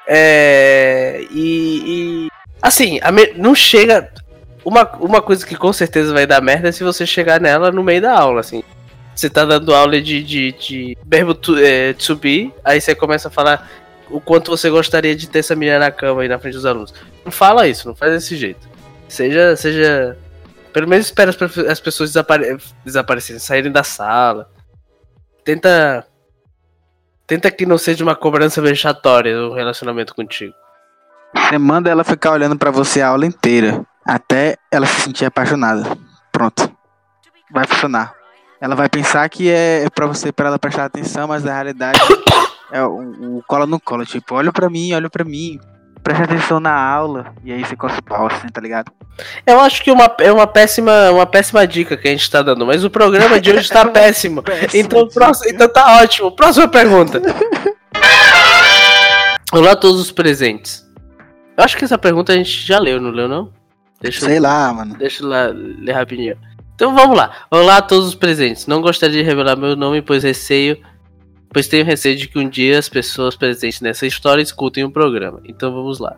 É, 0.06 1.24
e, 1.30 1.82
e, 1.86 2.28
assim, 2.60 3.00
a 3.02 3.10
me- 3.10 3.32
não 3.36 3.54
chega. 3.54 4.08
Uma, 4.64 4.88
uma 5.00 5.20
coisa 5.20 5.44
que 5.44 5.56
com 5.56 5.72
certeza 5.72 6.12
vai 6.12 6.24
dar 6.26 6.40
merda 6.40 6.68
é 6.68 6.72
se 6.72 6.84
você 6.84 7.04
chegar 7.04 7.40
nela 7.40 7.72
no 7.72 7.82
meio 7.82 8.00
da 8.02 8.16
aula, 8.16 8.40
assim. 8.40 8.62
Você 9.14 9.28
tá 9.28 9.44
dando 9.44 9.74
aula 9.74 10.00
de, 10.00 10.22
de, 10.22 10.52
de 10.52 10.96
verbo 11.04 11.34
to, 11.34 11.58
é, 11.58 11.92
to 11.94 12.14
be, 12.16 12.52
aí 12.64 12.80
você 12.80 12.94
começa 12.94 13.28
a 13.28 13.30
falar 13.30 13.68
o 14.12 14.20
quanto 14.20 14.50
você 14.50 14.68
gostaria 14.68 15.16
de 15.16 15.28
ter 15.28 15.40
essa 15.40 15.56
menina 15.56 15.78
na 15.78 15.90
cama 15.90 16.22
aí 16.22 16.28
na 16.28 16.38
frente 16.38 16.54
dos 16.54 16.66
alunos. 16.66 16.94
Não 17.24 17.32
fala 17.32 17.66
isso, 17.66 17.88
não 17.88 17.94
faz 17.94 18.12
desse 18.12 18.36
jeito. 18.36 18.68
Seja, 19.08 19.56
seja. 19.56 20.16
Pelo 20.72 20.88
menos 20.88 21.06
espera 21.06 21.30
as, 21.30 21.58
as 21.58 21.80
pessoas 21.80 22.10
desapare 22.10 22.56
desaparecerem, 22.84 23.40
saírem 23.40 23.72
da 23.72 23.82
sala. 23.82 24.50
Tenta. 25.44 26.06
Tenta 27.26 27.50
que 27.50 27.64
não 27.64 27.78
seja 27.78 28.04
uma 28.04 28.14
cobrança 28.14 28.60
vexatória 28.60 29.36
o 29.40 29.54
relacionamento 29.54 30.14
contigo. 30.14 30.54
Você 31.34 31.56
manda 31.56 31.90
ela 31.90 32.04
ficar 32.04 32.32
olhando 32.32 32.58
pra 32.58 32.70
você 32.70 33.00
a 33.00 33.08
aula 33.08 33.24
inteira. 33.24 33.84
Até 34.04 34.56
ela 34.70 34.86
se 34.86 35.02
sentir 35.02 35.24
apaixonada. 35.24 35.96
Pronto. 36.30 36.70
vai 37.50 37.66
funcionar. 37.66 38.14
Ela 38.60 38.74
vai 38.74 38.88
pensar 38.88 39.28
que 39.28 39.50
é 39.50 39.88
pra 39.94 40.06
você, 40.06 40.30
pra 40.30 40.48
ela 40.48 40.58
prestar 40.58 40.84
atenção, 40.84 41.26
mas 41.26 41.42
na 41.42 41.52
realidade 41.52 42.00
é 42.72 42.82
o, 42.82 43.38
o 43.38 43.42
cola 43.46 43.66
no 43.66 43.78
cola. 43.78 44.04
Tipo, 44.04 44.34
olha 44.34 44.50
pra 44.50 44.68
mim, 44.70 44.92
olha 44.94 45.10
pra 45.10 45.24
mim. 45.24 45.60
Presta 46.02 46.24
atenção 46.24 46.58
na 46.58 46.74
aula. 46.74 47.32
E 47.44 47.52
aí 47.52 47.64
você 47.64 47.76
coça 47.76 48.00
o 48.00 48.02
pau, 48.02 48.26
assim, 48.26 48.48
tá 48.48 48.60
ligado? 48.60 48.90
Eu 49.46 49.60
acho 49.60 49.84
que 49.84 49.90
uma, 49.90 50.12
é 50.18 50.32
uma 50.32 50.46
péssima, 50.46 51.10
uma 51.10 51.26
péssima 51.26 51.64
dica 51.66 51.96
que 51.96 52.08
a 52.08 52.10
gente 52.10 52.28
tá 52.28 52.42
dando, 52.42 52.66
mas 52.66 52.82
o 52.82 52.90
programa 52.90 53.40
de 53.40 53.52
hoje 53.52 53.68
tá 53.68 53.86
péssimo. 53.92 54.42
Péssima 54.42 54.82
Então, 54.82 55.06
próximo, 55.06 55.50
então 55.50 55.68
tá 55.68 56.02
ótimo. 56.02 56.32
Próxima 56.32 56.66
pergunta. 56.66 57.22
Olá 59.52 59.72
a 59.72 59.76
todos 59.76 60.00
os 60.00 60.10
presentes. 60.10 60.82
Eu 61.56 61.62
acho 61.62 61.76
que 61.76 61.84
essa 61.84 61.98
pergunta 61.98 62.32
a 62.32 62.36
gente 62.36 62.66
já 62.66 62.78
leu, 62.78 62.98
não 63.00 63.10
leu 63.10 63.28
não? 63.28 63.52
Deixa 64.00 64.24
eu 64.24 64.28
Sei 64.28 64.40
lá, 64.40 64.72
mano. 64.72 64.96
Deixa 64.96 65.22
eu 65.22 65.28
lá 65.28 65.52
ler 65.52 65.92
rapidinho. 65.92 66.36
Então 66.74 66.94
vamos 66.94 67.16
lá. 67.16 67.30
Olá 67.50 67.76
a 67.76 67.82
todos 67.82 68.08
os 68.08 68.14
presentes. 68.14 68.66
Não 68.66 68.80
gostaria 68.80 69.22
de 69.22 69.28
revelar 69.28 69.54
meu 69.54 69.76
nome, 69.76 70.02
pois 70.02 70.24
receio. 70.24 70.82
Pois 71.52 71.68
tenho 71.68 71.84
receio 71.84 72.16
de 72.16 72.28
que 72.28 72.38
um 72.38 72.48
dia 72.48 72.78
as 72.78 72.88
pessoas 72.88 73.36
presentes 73.36 73.80
nessa 73.80 74.06
história 74.06 74.40
escutem 74.42 74.84
o 74.84 74.90
programa. 74.90 75.40
Então 75.44 75.72
vamos 75.72 75.98
lá. 75.98 76.16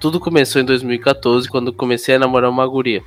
Tudo 0.00 0.20
começou 0.20 0.62
em 0.62 0.64
2014, 0.64 1.48
quando 1.48 1.72
comecei 1.72 2.14
a 2.14 2.18
namorar 2.18 2.48
uma 2.50 2.66
guria. 2.66 3.02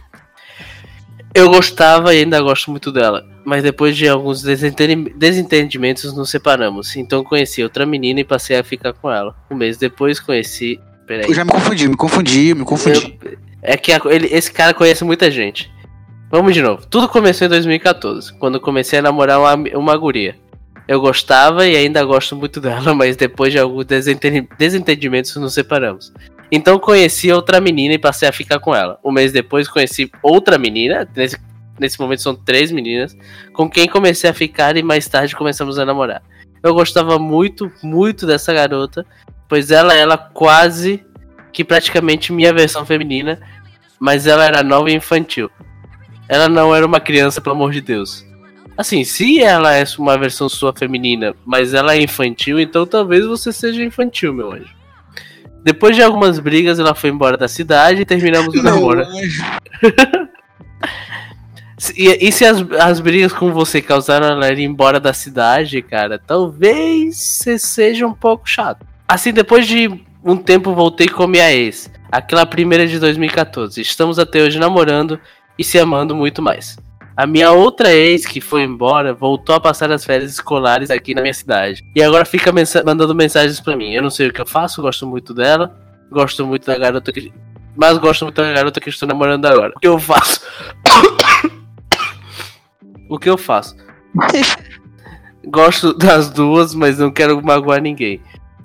Eu 1.33 1.49
gostava 1.49 2.13
e 2.13 2.19
ainda 2.19 2.41
gosto 2.41 2.69
muito 2.69 2.91
dela, 2.91 3.25
mas 3.45 3.63
depois 3.63 3.95
de 3.95 4.05
alguns 4.05 4.41
desentendi- 4.41 5.13
desentendimentos 5.15 6.13
nos 6.13 6.29
separamos. 6.29 6.93
Então 6.97 7.23
conheci 7.23 7.63
outra 7.63 7.85
menina 7.85 8.19
e 8.19 8.23
passei 8.25 8.57
a 8.57 8.63
ficar 8.63 8.91
com 8.91 9.09
ela. 9.09 9.33
Um 9.49 9.55
mês 9.55 9.77
depois 9.77 10.19
conheci. 10.19 10.77
Peraí. 11.07 11.25
Eu 11.29 11.33
já 11.33 11.45
me 11.45 11.51
confundi, 11.51 11.87
me 11.87 11.95
confundi, 11.95 12.53
me 12.53 12.65
confundi. 12.65 13.17
Eu- 13.23 13.37
é 13.61 13.77
que 13.77 13.93
a- 13.93 14.01
ele- 14.09 14.27
esse 14.29 14.51
cara 14.51 14.73
conhece 14.73 15.05
muita 15.05 15.31
gente. 15.31 15.71
Vamos 16.29 16.53
de 16.53 16.61
novo. 16.61 16.85
Tudo 16.85 17.07
começou 17.07 17.47
em 17.47 17.49
2014, 17.49 18.33
quando 18.37 18.59
comecei 18.59 18.99
a 18.99 19.01
namorar 19.01 19.39
uma, 19.39 19.53
uma 19.77 19.95
guria. 19.97 20.35
Eu 20.91 21.00
gostava 21.00 21.65
e 21.65 21.74
ainda 21.74 22.03
gosto 22.03 22.36
muito 22.36 22.60
dela, 22.60 22.91
mas 22.93 23.15
depois 23.15 23.53
de 23.53 23.57
alguns 23.57 23.86
desenten- 23.86 24.50
desentendimentos 24.57 25.33
nos 25.38 25.53
separamos. 25.53 26.12
Então 26.51 26.77
conheci 26.77 27.31
outra 27.31 27.62
menina 27.62 27.93
e 27.93 27.98
passei 27.98 28.27
a 28.27 28.33
ficar 28.33 28.60
com 28.60 28.75
ela. 28.75 29.00
Um 29.01 29.10
mês 29.10 29.31
depois 29.31 29.69
conheci 29.69 30.12
outra 30.21 30.57
menina, 30.57 31.07
nesse, 31.15 31.39
nesse 31.79 31.98
momento 31.98 32.21
são 32.21 32.36
três 32.36 32.74
meninas, 32.74 33.15
com 33.53 33.69
quem 33.69 33.88
comecei 33.88 34.29
a 34.29 34.33
ficar 34.33 34.75
e 34.75 34.83
mais 34.83 35.07
tarde 35.07 35.33
começamos 35.33 35.79
a 35.79 35.86
namorar. 35.86 36.21
Eu 36.62 36.74
gostava 36.74 37.17
muito, 37.17 37.71
muito 37.81 38.27
dessa 38.27 38.53
garota, 38.53 39.05
pois 39.48 39.71
ela 39.71 39.93
ela 39.93 40.17
quase 40.17 41.05
que 41.53 41.63
praticamente 41.63 42.33
minha 42.33 42.51
versão 42.51 42.86
feminina, 42.86 43.39
mas 43.98 44.27
ela 44.27 44.43
era 44.43 44.62
nova 44.62 44.91
e 44.91 44.93
infantil. 44.93 45.50
Ela 46.27 46.50
não 46.50 46.75
era 46.75 46.86
uma 46.86 47.00
criança, 47.00 47.39
pelo 47.39 47.55
amor 47.55 47.71
de 47.71 47.79
Deus. 47.79 48.29
Assim, 48.81 49.03
se 49.03 49.39
ela 49.39 49.75
é 49.75 49.83
uma 50.00 50.17
versão 50.17 50.50
sua 50.50 50.73
feminina, 50.73 51.35
mas 51.45 51.75
ela 51.75 51.93
é 51.93 52.01
infantil, 52.01 52.59
então 52.59 52.83
talvez 52.83 53.23
você 53.27 53.53
seja 53.53 53.83
infantil, 53.83 54.33
meu 54.33 54.51
anjo. 54.51 54.73
Depois 55.63 55.95
de 55.95 56.01
algumas 56.01 56.39
brigas, 56.39 56.79
ela 56.79 56.95
foi 56.95 57.11
embora 57.11 57.38
da 57.38 57.47
cidade 57.47 58.01
e 58.01 58.05
terminamos 58.05 58.55
o 58.55 58.63
namoro. 58.63 59.05
E, 61.97 62.27
e 62.27 62.31
se 62.31 62.45
as, 62.45 62.63
as 62.79 63.00
brigas 63.00 63.33
com 63.33 63.51
você 63.51 63.81
causaram 63.81 64.27
ela 64.27 64.53
ir 64.53 64.59
embora 64.59 65.00
da 65.00 65.13
cidade, 65.13 65.81
cara, 65.81 66.19
talvez 66.19 67.17
você 67.17 67.57
seja 67.57 68.05
um 68.05 68.13
pouco 68.13 68.47
chato. 68.47 68.85
Assim, 69.07 69.33
depois 69.33 69.65
de 69.65 69.89
um 70.23 70.38
tempo, 70.38 70.75
voltei 70.75 71.07
com 71.07 71.25
minha 71.25 71.51
ex, 71.51 71.89
aquela 72.11 72.45
primeira 72.45 72.85
de 72.85 73.00
2014. 73.00 73.81
Estamos 73.81 74.19
até 74.19 74.43
hoje 74.43 74.59
namorando 74.59 75.19
e 75.57 75.63
se 75.63 75.79
amando 75.79 76.15
muito 76.15 76.39
mais. 76.39 76.77
A 77.21 77.27
minha 77.27 77.51
outra 77.51 77.93
ex, 77.93 78.25
que 78.25 78.41
foi 78.41 78.63
embora, 78.63 79.13
voltou 79.13 79.53
a 79.53 79.59
passar 79.59 79.91
as 79.91 80.03
férias 80.03 80.31
escolares 80.31 80.89
aqui 80.89 81.13
na 81.13 81.21
minha 81.21 81.35
cidade. 81.35 81.83
E 81.95 82.01
agora 82.01 82.25
fica 82.25 82.51
mensa- 82.51 82.83
mandando 82.83 83.13
mensagens 83.13 83.59
pra 83.59 83.77
mim. 83.77 83.91
Eu 83.93 84.01
não 84.01 84.09
sei 84.09 84.29
o 84.29 84.33
que 84.33 84.41
eu 84.41 84.45
faço, 84.47 84.81
gosto 84.81 85.05
muito 85.05 85.31
dela. 85.31 85.79
Gosto 86.11 86.47
muito 86.47 86.65
da 86.65 86.75
garota 86.75 87.11
que. 87.13 87.31
Mas 87.77 87.99
gosto 87.99 88.25
muito 88.25 88.41
da 88.41 88.51
garota 88.51 88.79
que 88.81 88.89
estou 88.89 89.07
namorando 89.07 89.45
agora. 89.45 89.71
O 89.75 89.79
que 89.79 89.87
eu 89.87 89.99
faço? 89.99 90.41
o 93.07 93.19
que 93.19 93.29
eu 93.29 93.37
faço? 93.37 93.75
Gosto 95.45 95.93
das 95.93 96.31
duas, 96.31 96.73
mas 96.73 96.97
não 96.97 97.11
quero 97.11 97.39
magoar 97.43 97.83
ninguém. 97.83 98.19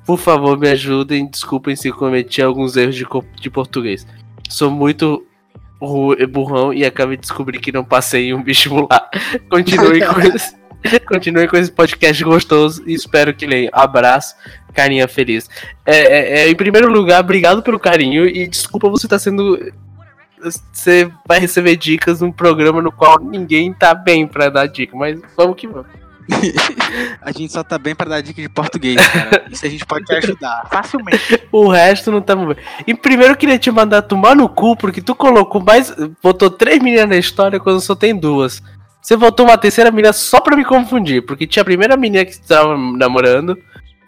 Por 0.06 0.18
favor, 0.18 0.58
me 0.58 0.70
ajudem. 0.70 1.28
Desculpem 1.30 1.76
se 1.76 1.92
cometi 1.92 2.40
alguns 2.40 2.74
erros 2.74 2.94
de, 2.94 3.06
de 3.38 3.50
português. 3.50 4.06
Sou 4.48 4.70
muito 4.70 5.26
burrão 5.78 6.72
e 6.72 6.84
acabei 6.84 7.16
de 7.16 7.22
descobrir 7.22 7.58
que 7.58 7.72
não 7.72 7.84
passei 7.84 8.28
em 8.28 8.34
um 8.34 8.42
vestibular. 8.42 9.10
Continue 9.50 10.04
com 10.06 10.20
esse, 10.20 10.56
continue 11.06 11.48
com 11.48 11.56
esse 11.56 11.70
podcast 11.72 12.22
gostoso 12.22 12.82
e 12.86 12.94
espero 12.94 13.34
que 13.34 13.46
leiam. 13.46 13.70
Abraço, 13.72 14.34
carinha 14.72 15.08
feliz. 15.08 15.48
É, 15.84 15.96
é- 15.96 16.38
é, 16.40 16.48
em 16.48 16.54
primeiro 16.54 16.90
lugar, 16.90 17.20
obrigado 17.20 17.62
pelo 17.62 17.78
carinho 17.78 18.26
e 18.26 18.46
desculpa 18.46 18.88
você 18.88 19.06
estar 19.06 19.18
sendo. 19.18 19.58
Você 20.72 21.10
vai 21.26 21.40
receber 21.40 21.76
dicas 21.76 22.20
num 22.20 22.30
programa 22.30 22.82
no 22.82 22.92
qual 22.92 23.18
ninguém 23.18 23.72
tá 23.72 23.94
bem 23.94 24.26
pra 24.26 24.48
dar 24.48 24.66
dica, 24.66 24.96
mas 24.96 25.18
vamos 25.36 25.56
que 25.56 25.66
vamos. 25.66 25.86
A 27.22 27.32
gente 27.32 27.52
só 27.52 27.62
tá 27.62 27.78
bem 27.78 27.94
pra 27.94 28.08
dar 28.08 28.20
dica 28.20 28.40
de 28.40 28.48
português, 28.48 28.96
cara. 29.08 29.46
Isso 29.50 29.64
a 29.66 29.68
gente 29.68 29.84
pode 29.84 30.04
te 30.04 30.14
ajudar. 30.14 30.66
Facilmente. 30.70 31.42
O 31.50 31.68
resto 31.68 32.10
não 32.10 32.20
tá 32.20 32.34
bem. 32.34 32.56
E 32.86 32.94
primeiro 32.94 33.32
eu 33.32 33.36
queria 33.36 33.58
te 33.58 33.70
mandar 33.70 34.02
tomar 34.02 34.34
no 34.34 34.48
cu, 34.48 34.76
porque 34.76 35.00
tu 35.00 35.14
colocou 35.14 35.62
mais. 35.62 35.94
Botou 36.22 36.50
três 36.50 36.82
meninas 36.82 37.08
na 37.08 37.16
história 37.16 37.60
quando 37.60 37.80
só 37.80 37.94
tem 37.94 38.14
duas. 38.16 38.62
Você 39.00 39.16
botou 39.16 39.46
uma 39.46 39.56
terceira 39.56 39.90
menina 39.90 40.12
só 40.12 40.40
pra 40.40 40.56
me 40.56 40.64
confundir, 40.64 41.24
porque 41.24 41.46
tinha 41.46 41.62
a 41.62 41.64
primeira 41.64 41.96
menina 41.96 42.24
que 42.24 42.40
tu 42.40 42.48
tava 42.48 42.76
namorando, 42.76 43.56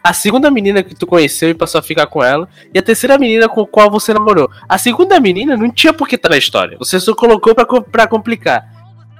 a 0.02 0.12
segunda 0.12 0.50
menina 0.50 0.82
que 0.82 0.92
tu 0.92 1.06
conheceu 1.06 1.50
e 1.50 1.54
passou 1.54 1.78
a 1.78 1.82
ficar 1.82 2.06
com 2.06 2.20
ela, 2.20 2.48
e 2.74 2.78
a 2.80 2.82
terceira 2.82 3.16
menina 3.16 3.48
com 3.48 3.60
a 3.60 3.66
qual 3.66 3.90
você 3.90 4.12
namorou. 4.12 4.50
A 4.68 4.76
segunda 4.76 5.20
menina 5.20 5.56
não 5.56 5.70
tinha 5.70 5.92
por 5.92 6.08
que 6.08 6.16
estar 6.16 6.28
na 6.28 6.36
história. 6.36 6.76
Você 6.78 6.98
só 6.98 7.14
colocou 7.14 7.54
pra, 7.54 7.64
pra 7.64 8.08
complicar. 8.08 8.64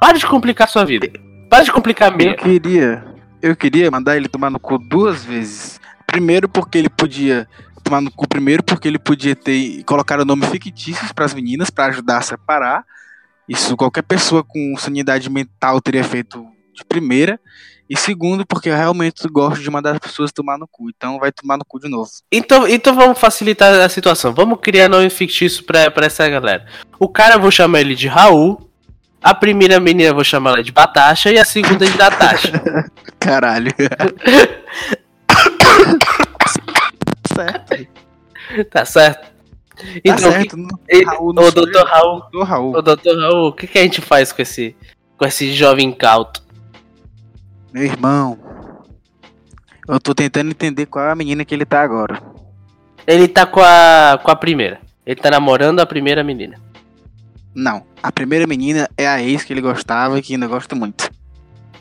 Para 0.00 0.18
de 0.18 0.26
complicar 0.26 0.68
sua 0.68 0.84
vida. 0.84 1.12
Para 1.48 1.64
de 1.64 1.72
complicar 1.72 2.12
a 2.12 2.22
Eu 2.22 2.36
queria. 2.36 3.04
Eu 3.40 3.56
queria 3.56 3.90
mandar 3.90 4.16
ele 4.16 4.28
tomar 4.28 4.50
no 4.50 4.60
cu 4.60 4.78
duas 4.78 5.24
vezes. 5.24 5.80
Primeiro 6.06 6.48
porque 6.48 6.76
ele 6.76 6.88
podia 6.88 7.48
tomar 7.82 8.00
no 8.00 8.10
cu 8.10 8.28
primeiro 8.28 8.62
porque 8.62 8.86
ele 8.86 8.98
podia 8.98 9.34
ter 9.34 9.82
colocar 9.84 10.20
o 10.20 10.24
nome 10.24 10.46
fictícios 10.46 11.12
pras 11.12 11.32
meninas 11.32 11.70
pra 11.70 11.86
ajudar 11.86 12.18
a 12.18 12.22
separar. 12.22 12.84
Isso 13.48 13.76
qualquer 13.76 14.02
pessoa 14.02 14.44
com 14.44 14.74
sanidade 14.76 15.30
mental 15.30 15.80
teria 15.80 16.04
feito 16.04 16.44
de 16.74 16.84
primeira. 16.84 17.40
E 17.88 17.96
segundo, 17.96 18.44
porque 18.46 18.68
eu 18.68 18.76
realmente 18.76 19.26
gosto 19.28 19.62
de 19.62 19.70
mandar 19.70 19.92
as 19.92 19.98
pessoas 19.98 20.30
tomar 20.30 20.58
no 20.58 20.68
cu. 20.68 20.90
Então 20.90 21.18
vai 21.18 21.32
tomar 21.32 21.56
no 21.56 21.64
cu 21.64 21.80
de 21.80 21.88
novo. 21.88 22.10
Então, 22.30 22.68
então 22.68 22.94
vamos 22.94 23.18
facilitar 23.18 23.72
a 23.80 23.88
situação. 23.88 24.34
Vamos 24.34 24.58
criar 24.60 24.90
nome 24.90 25.08
fictício 25.08 25.64
pra, 25.64 25.90
pra 25.90 26.06
essa 26.06 26.28
galera. 26.28 26.66
O 26.98 27.08
cara 27.08 27.36
eu 27.36 27.40
vou 27.40 27.50
chamar 27.50 27.80
ele 27.80 27.94
de 27.94 28.06
Raul. 28.06 28.67
A 29.22 29.34
primeira 29.34 29.80
menina 29.80 30.10
eu 30.10 30.14
vou 30.14 30.24
chamar 30.24 30.50
ela 30.54 30.62
de 30.62 30.70
Batasha 30.72 31.30
e 31.32 31.38
a 31.38 31.44
segunda 31.44 31.84
de 31.84 31.96
Natasha. 31.98 32.52
Caralho. 33.18 33.72
certo. 37.34 37.86
tá 38.70 38.84
certo? 38.84 39.20
Tá 39.22 39.84
Então, 40.04 40.18
certo. 40.32 40.56
não- 40.56 40.78
e- 40.90 41.04
Raul 41.04 41.34
sou 41.34 41.52
doutor. 41.52 41.84
Raul, 41.86 42.20
Doutor 42.20 42.42
Raul. 42.44 42.76
ô 42.76 42.82
doutor 42.82 43.18
Raul, 43.18 43.48
o 43.48 43.52
que, 43.52 43.66
que 43.66 43.78
a 43.78 43.82
gente 43.82 44.00
faz 44.00 44.32
com 44.32 44.42
esse, 44.42 44.74
com 45.16 45.24
esse 45.24 45.52
jovem 45.52 45.88
incauto? 45.88 46.42
Meu 47.72 47.84
irmão. 47.84 48.38
Eu 49.86 49.98
tô 50.00 50.14
tentando 50.14 50.50
entender 50.50 50.86
qual 50.86 51.04
é 51.06 51.10
a 51.12 51.14
menina 51.14 51.44
que 51.44 51.54
ele 51.54 51.64
tá 51.64 51.80
agora. 51.82 52.22
Ele 53.06 53.26
tá 53.26 53.46
com 53.46 53.60
a, 53.60 54.18
com 54.22 54.30
a 54.30 54.36
primeira. 54.36 54.80
Ele 55.06 55.16
tá 55.20 55.30
namorando 55.30 55.80
a 55.80 55.86
primeira 55.86 56.22
menina. 56.22 56.60
Não. 57.54 57.84
A 58.02 58.12
primeira 58.12 58.46
menina 58.46 58.88
é 58.96 59.06
a 59.06 59.22
ex 59.22 59.44
que 59.44 59.52
ele 59.52 59.60
gostava 59.60 60.18
e 60.18 60.22
que 60.22 60.34
ainda 60.34 60.46
gosta 60.46 60.74
muito. 60.74 61.10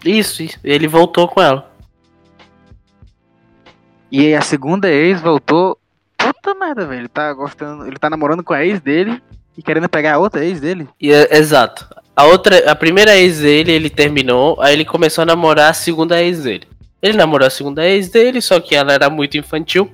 Isso, 0.04 0.44
isso. 0.44 0.60
Ele 0.64 0.88
voltou 0.88 1.28
com 1.28 1.42
ela. 1.42 1.72
E 4.12 4.22
aí 4.22 4.36
a 4.36 4.42
segunda 4.42 4.90
ex 4.90 5.22
voltou. 5.22 5.78
Puta 6.18 6.54
merda, 6.56 6.86
velho. 6.86 7.02
Ele 7.02 7.08
tá 7.08 7.32
gostando. 7.34 7.86
Ele 7.86 7.98
tá 7.98 8.10
namorando 8.10 8.44
com 8.44 8.54
a 8.54 8.66
ex 8.66 8.80
dele 8.80 9.22
e 9.58 9.62
querendo 9.62 9.90
pegar 9.90 10.16
a 10.16 10.20
outra 10.20 10.46
ex 10.46 10.60
dele. 10.60 10.88
E, 11.00 11.12
é- 11.12 11.38
exato. 11.38 11.88
A 12.16 12.24
outra, 12.26 12.72
a 12.72 12.76
primeira 12.76 13.16
ex 13.16 13.40
dele, 13.40 13.72
ele 13.72 13.90
terminou, 13.90 14.60
aí 14.60 14.74
ele 14.74 14.86
começou 14.86 15.22
a 15.22 15.26
namorar 15.26 15.70
a 15.70 15.74
segunda 15.74 16.22
ex 16.22 16.44
dele. 16.44 16.68
Ele 17.00 17.16
namorou 17.16 17.46
a 17.46 17.50
segunda 17.52 17.88
ex 17.88 18.10
dele, 18.10 18.42
só 18.42 18.60
que 18.60 18.76
ela 18.76 18.92
era 18.92 19.08
muito 19.08 19.38
infantil, 19.38 19.92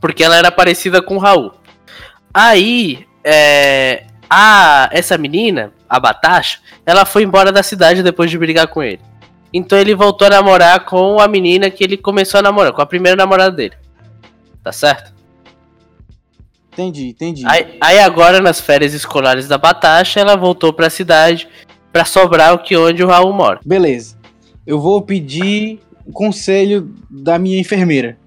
porque 0.00 0.24
ela 0.24 0.36
era 0.36 0.50
parecida 0.50 1.02
com 1.02 1.16
o 1.16 1.18
Raul. 1.18 1.52
Aí, 2.32 3.06
é, 3.22 4.06
a 4.34 4.88
essa 4.90 5.16
menina, 5.16 5.72
a 5.88 6.00
Batasha, 6.00 6.58
ela 6.84 7.04
foi 7.04 7.22
embora 7.22 7.52
da 7.52 7.62
cidade 7.62 8.02
depois 8.02 8.28
de 8.28 8.36
brigar 8.36 8.66
com 8.66 8.82
ele. 8.82 9.00
Então 9.52 9.78
ele 9.78 9.94
voltou 9.94 10.26
a 10.26 10.30
namorar 10.30 10.84
com 10.84 11.20
a 11.20 11.28
menina 11.28 11.70
que 11.70 11.84
ele 11.84 11.96
começou 11.96 12.40
a 12.40 12.42
namorar, 12.42 12.72
com 12.72 12.82
a 12.82 12.86
primeira 12.86 13.16
namorada 13.16 13.54
dele. 13.54 13.76
Tá 14.60 14.72
certo? 14.72 15.14
Entendi, 16.72 17.10
entendi. 17.10 17.44
Aí, 17.46 17.78
aí 17.80 18.00
agora, 18.00 18.40
nas 18.40 18.60
férias 18.60 18.92
escolares 18.92 19.46
da 19.46 19.56
Batasha, 19.56 20.18
ela 20.18 20.36
voltou 20.36 20.72
pra 20.72 20.90
cidade 20.90 21.46
pra 21.92 22.04
sobrar 22.04 22.52
o 22.52 22.58
que 22.58 22.76
onde 22.76 23.04
o 23.04 23.06
Raul 23.06 23.32
mora. 23.32 23.60
Beleza. 23.64 24.16
Eu 24.66 24.80
vou 24.80 25.00
pedir 25.00 25.78
um 26.04 26.10
conselho 26.10 26.92
da 27.08 27.38
minha 27.38 27.60
enfermeira. 27.60 28.18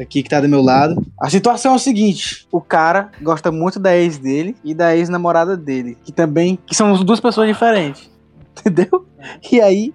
Aqui 0.00 0.22
que 0.22 0.30
tá 0.30 0.40
do 0.40 0.48
meu 0.48 0.62
lado. 0.62 1.04
A 1.20 1.28
situação 1.28 1.72
é 1.72 1.76
o 1.76 1.78
seguinte: 1.78 2.46
o 2.50 2.60
cara 2.60 3.10
gosta 3.20 3.52
muito 3.52 3.78
da 3.78 3.94
ex 3.94 4.16
dele 4.16 4.56
e 4.64 4.72
da 4.72 4.96
ex-namorada 4.96 5.56
dele. 5.56 5.98
Que 6.02 6.10
também. 6.10 6.58
Que 6.66 6.74
são 6.74 6.94
duas 7.04 7.20
pessoas 7.20 7.46
diferentes. 7.46 8.10
Entendeu? 8.58 9.06
E 9.52 9.60
aí, 9.60 9.92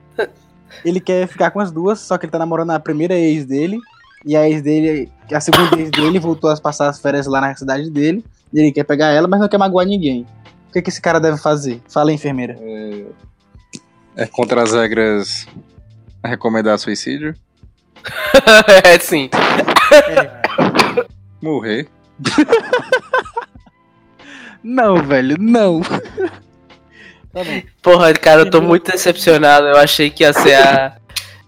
ele 0.84 1.00
quer 1.00 1.28
ficar 1.28 1.50
com 1.50 1.60
as 1.60 1.72
duas, 1.72 2.00
só 2.00 2.18
que 2.18 2.26
ele 2.26 2.32
tá 2.32 2.38
namorando 2.38 2.72
a 2.72 2.80
primeira 2.80 3.16
ex 3.16 3.46
dele. 3.46 3.80
E 4.24 4.36
a 4.36 4.48
ex 4.48 4.62
dele, 4.62 5.12
a 5.32 5.40
segunda 5.40 5.80
ex 5.80 5.90
dele, 5.90 6.20
voltou 6.20 6.52
a 6.52 6.58
passar 6.58 6.90
as 6.90 7.00
férias 7.00 7.26
lá 7.26 7.42
na 7.42 7.56
cidade 7.56 7.90
dele. 7.90 8.24
E 8.54 8.60
ele 8.60 8.72
quer 8.72 8.84
pegar 8.84 9.08
ela, 9.08 9.28
mas 9.28 9.40
não 9.40 9.48
quer 9.48 9.58
magoar 9.58 9.88
ninguém. 9.88 10.26
O 10.70 10.74
que, 10.74 10.82
que 10.84 10.90
esse 10.90 11.02
cara 11.02 11.20
deve 11.20 11.38
fazer? 11.38 11.82
Fala 11.90 12.12
aí, 12.12 12.16
enfermeira. 12.16 12.58
É 14.16 14.26
contra 14.28 14.62
as 14.62 14.74
regras 14.74 15.48
recomendar 16.24 16.78
suicídio? 16.78 17.36
é 18.84 19.00
sim. 19.00 19.30
Morrer. 21.42 21.88
Não, 24.64 25.02
velho, 25.04 25.36
não. 25.40 25.82
Tá. 25.82 27.42
Porra, 27.82 28.14
cara, 28.14 28.42
eu 28.42 28.50
tô 28.50 28.62
muito 28.62 28.92
decepcionado. 28.92 29.68
Eu 29.68 29.78
achei 29.78 30.10
que 30.10 30.24
ia 30.24 30.34
ser 30.34 30.56
a. 30.56 30.98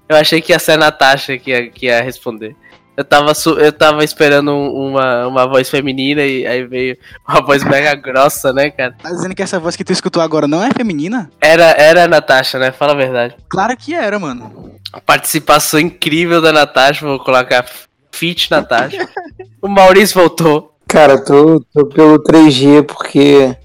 Eu 0.10 0.16
achei 0.16 0.42
que 0.42 0.52
ia 0.52 0.60
ser 0.60 0.74
a 0.74 0.78
Natasha 0.78 1.38
que 1.38 1.52
ia, 1.52 1.70
que 1.70 1.86
ia 1.88 2.02
responder. 2.02 2.56
Eu 2.98 3.06
tava, 3.06 3.36
su- 3.36 3.60
eu 3.60 3.72
tava 3.72 4.04
esperando 4.04 4.52
um- 4.52 4.88
uma, 4.90 5.28
uma 5.28 5.48
voz 5.48 5.70
feminina 5.70 6.24
e 6.24 6.48
aí 6.48 6.66
veio 6.66 6.98
uma 7.30 7.42
voz 7.42 7.64
mega 7.64 7.94
grossa, 7.94 8.52
né, 8.52 8.72
cara? 8.72 8.96
Tá 9.02 9.10
dizendo 9.12 9.36
que 9.36 9.44
essa 9.44 9.60
voz 9.60 9.76
que 9.76 9.84
tu 9.84 9.94
escutou 9.94 10.22
agora 10.22 10.48
não 10.48 10.64
é 10.64 10.72
feminina? 10.76 11.30
Era, 11.40 11.66
era 11.78 12.06
a 12.06 12.08
Natasha, 12.08 12.58
né? 12.58 12.72
Fala 12.72 12.94
a 12.94 12.96
verdade. 12.96 13.36
Claro 13.50 13.78
que 13.78 13.94
era, 13.94 14.18
mano. 14.18 14.74
A 14.92 15.00
participação 15.00 15.80
incrível 15.80 16.42
da 16.42 16.52
Natasha, 16.52 17.06
vou 17.06 17.20
colocar 17.20 17.66
Fit 18.12 18.50
Natasha. 18.50 19.08
o 19.62 19.68
Maurício 19.68 20.20
voltou. 20.20 20.74
Cara, 20.88 21.24
tô, 21.24 21.62
tô 21.72 21.86
pelo 21.86 22.18
3G 22.24 22.82
porque 22.84 23.56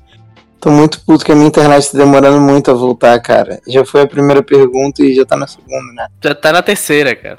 tô 0.60 0.70
muito 0.70 1.00
puto 1.06 1.24
que 1.24 1.32
a 1.32 1.34
minha 1.34 1.46
internet 1.48 1.90
tá 1.92 1.96
demorando 1.96 2.38
muito 2.40 2.70
a 2.70 2.74
voltar, 2.74 3.18
cara. 3.20 3.60
Já 3.66 3.82
foi 3.84 4.02
a 4.02 4.06
primeira 4.06 4.42
pergunta 4.42 5.02
e 5.02 5.14
já 5.14 5.24
tá 5.24 5.36
na 5.38 5.46
segunda, 5.46 5.92
né? 5.94 6.06
Já 6.22 6.34
tá 6.34 6.52
na 6.52 6.60
terceira, 6.62 7.16
cara. 7.16 7.38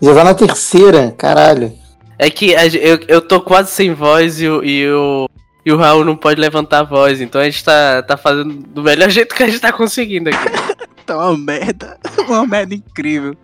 Já 0.00 0.14
tá 0.14 0.24
na 0.24 0.34
terceira, 0.34 1.14
caralho. 1.16 1.72
É 2.18 2.30
que 2.30 2.52
eu, 2.52 2.98
eu 3.08 3.20
tô 3.22 3.40
quase 3.40 3.70
sem 3.70 3.94
voz 3.94 4.40
e 4.40 4.48
o, 4.48 4.62
e, 4.62 4.90
o, 4.90 5.28
e 5.64 5.72
o 5.72 5.76
Raul 5.76 6.04
não 6.04 6.16
pode 6.16 6.40
levantar 6.40 6.80
a 6.80 6.84
voz. 6.84 7.20
Então 7.20 7.40
a 7.40 7.44
gente 7.44 7.64
tá, 7.64 8.02
tá 8.02 8.16
fazendo 8.16 8.54
do 8.54 8.82
melhor 8.82 9.08
jeito 9.10 9.34
que 9.34 9.42
a 9.42 9.46
gente 9.46 9.60
tá 9.60 9.72
conseguindo 9.72 10.30
aqui. 10.30 10.38
Tá 11.06 11.16
uma 11.16 11.36
merda. 11.36 11.98
Uma 12.28 12.46
merda 12.46 12.72
incrível. 12.72 13.34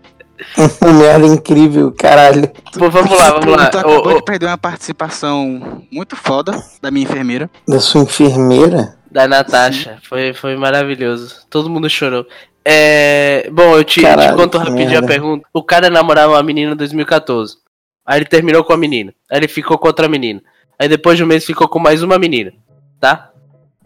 Uma 0.80 0.92
merda 0.92 1.26
incrível, 1.26 1.90
caralho. 1.90 2.48
Pô, 2.78 2.88
vamos 2.88 3.18
lá, 3.18 3.30
vamos 3.30 3.56
lá. 3.56 3.68
Tu 3.70 3.78
acabou 3.78 4.06
ô, 4.06 4.14
de 4.14 4.24
perder 4.24 4.46
uma 4.46 4.58
participação 4.58 5.82
muito 5.90 6.14
foda 6.14 6.62
da 6.80 6.92
minha 6.92 7.02
enfermeira. 7.02 7.50
Da 7.66 7.80
sua 7.80 8.02
enfermeira? 8.02 8.96
da 9.16 9.26
Natasha. 9.26 9.98
Foi, 10.02 10.34
foi 10.34 10.56
maravilhoso. 10.56 11.36
Todo 11.48 11.70
mundo 11.70 11.88
chorou. 11.88 12.26
É, 12.68 13.48
bom, 13.48 13.76
eu 13.76 13.84
te, 13.84 14.02
Caralho, 14.02 14.32
te 14.32 14.36
conto 14.36 14.58
rapidinho 14.58 14.98
a 14.98 15.02
pergunta. 15.06 15.46
O 15.54 15.62
cara 15.62 15.88
namorava 15.88 16.32
uma 16.32 16.42
menina 16.42 16.72
em 16.72 16.76
2014. 16.76 17.58
Aí 18.04 18.18
ele 18.18 18.24
terminou 18.24 18.64
com 18.64 18.72
a 18.72 18.76
menina. 18.76 19.14
Aí 19.30 19.38
ele 19.38 19.46
ficou 19.46 19.78
com 19.78 19.86
outra 19.86 20.08
menina. 20.08 20.42
Aí 20.76 20.88
depois 20.88 21.16
de 21.16 21.22
um 21.22 21.28
mês 21.28 21.44
ficou 21.44 21.68
com 21.68 21.78
mais 21.78 22.02
uma 22.02 22.18
menina. 22.18 22.52
Tá? 22.98 23.30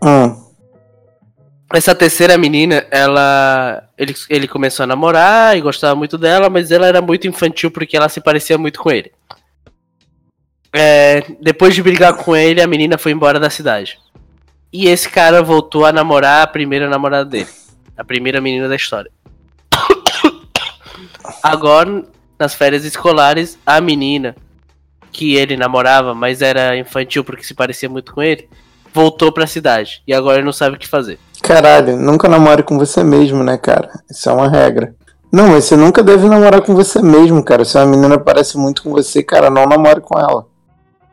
Hum. 0.02 0.34
Essa 1.75 1.95
terceira 1.95 2.38
menina, 2.38 2.86
ela. 2.90 3.86
Ele, 3.99 4.14
ele 4.30 4.49
começou 4.49 4.84
a 4.84 4.86
namorar 4.86 5.58
e 5.58 5.60
gostava 5.60 5.95
muito 5.95 6.16
dela, 6.16 6.49
mas 6.49 6.71
ela 6.71 6.86
era 6.86 7.02
muito 7.02 7.28
infantil 7.28 7.71
porque 7.71 7.99
ela 7.99 8.08
se 8.08 8.23
parecia 8.23 8.56
muito 8.56 8.80
com 8.80 8.90
ele. 8.90 9.12
É, 10.75 11.23
depois 11.38 11.75
de 11.75 11.82
brigar 11.82 12.14
com 12.14 12.34
ele, 12.34 12.62
a 12.62 12.66
menina 12.66 12.97
foi 12.97 13.12
embora 13.12 13.38
da 13.38 13.50
cidade. 13.50 13.99
E 14.73 14.88
esse 14.88 15.10
cara 15.10 15.43
voltou 15.43 15.84
a 15.84 15.93
namorar 15.93 16.45
a 16.45 16.47
primeira 16.47 16.88
namorada 16.88 17.26
dele. 17.28 17.60
A 18.00 18.04
primeira 18.04 18.41
menina 18.41 18.67
da 18.67 18.76
história. 18.76 19.10
Agora, 21.43 22.02
nas 22.39 22.54
férias 22.54 22.82
escolares, 22.84 23.58
a 23.67 23.78
menina 23.78 24.34
que 25.13 25.34
ele 25.34 25.54
namorava, 25.54 26.15
mas 26.15 26.41
era 26.41 26.76
infantil 26.78 27.23
porque 27.23 27.43
se 27.45 27.52
parecia 27.52 27.91
muito 27.91 28.15
com 28.15 28.23
ele, 28.23 28.49
voltou 28.95 29.30
pra 29.32 29.47
cidade. 29.47 30.02
E 30.06 30.15
agora 30.15 30.39
ele 30.39 30.47
não 30.47 30.52
sabe 30.52 30.76
o 30.76 30.78
que 30.78 30.89
fazer. 30.89 31.19
Caralho, 31.43 31.97
nunca 31.97 32.26
namore 32.26 32.63
com 32.63 32.78
você 32.78 33.04
mesmo, 33.04 33.43
né, 33.45 33.58
cara? 33.58 33.91
Isso 34.10 34.30
é 34.30 34.32
uma 34.32 34.49
regra. 34.49 34.95
Não, 35.30 35.49
mas 35.49 35.65
você 35.65 35.76
nunca 35.76 36.02
deve 36.02 36.26
namorar 36.26 36.63
com 36.63 36.75
você 36.75 37.02
mesmo, 37.02 37.45
cara. 37.45 37.65
Se 37.67 37.76
uma 37.76 37.86
menina 37.86 38.19
parece 38.19 38.56
muito 38.56 38.82
com 38.82 38.91
você, 38.93 39.23
cara, 39.23 39.50
não 39.50 39.67
namore 39.67 40.00
com 40.00 40.19
ela. 40.19 40.47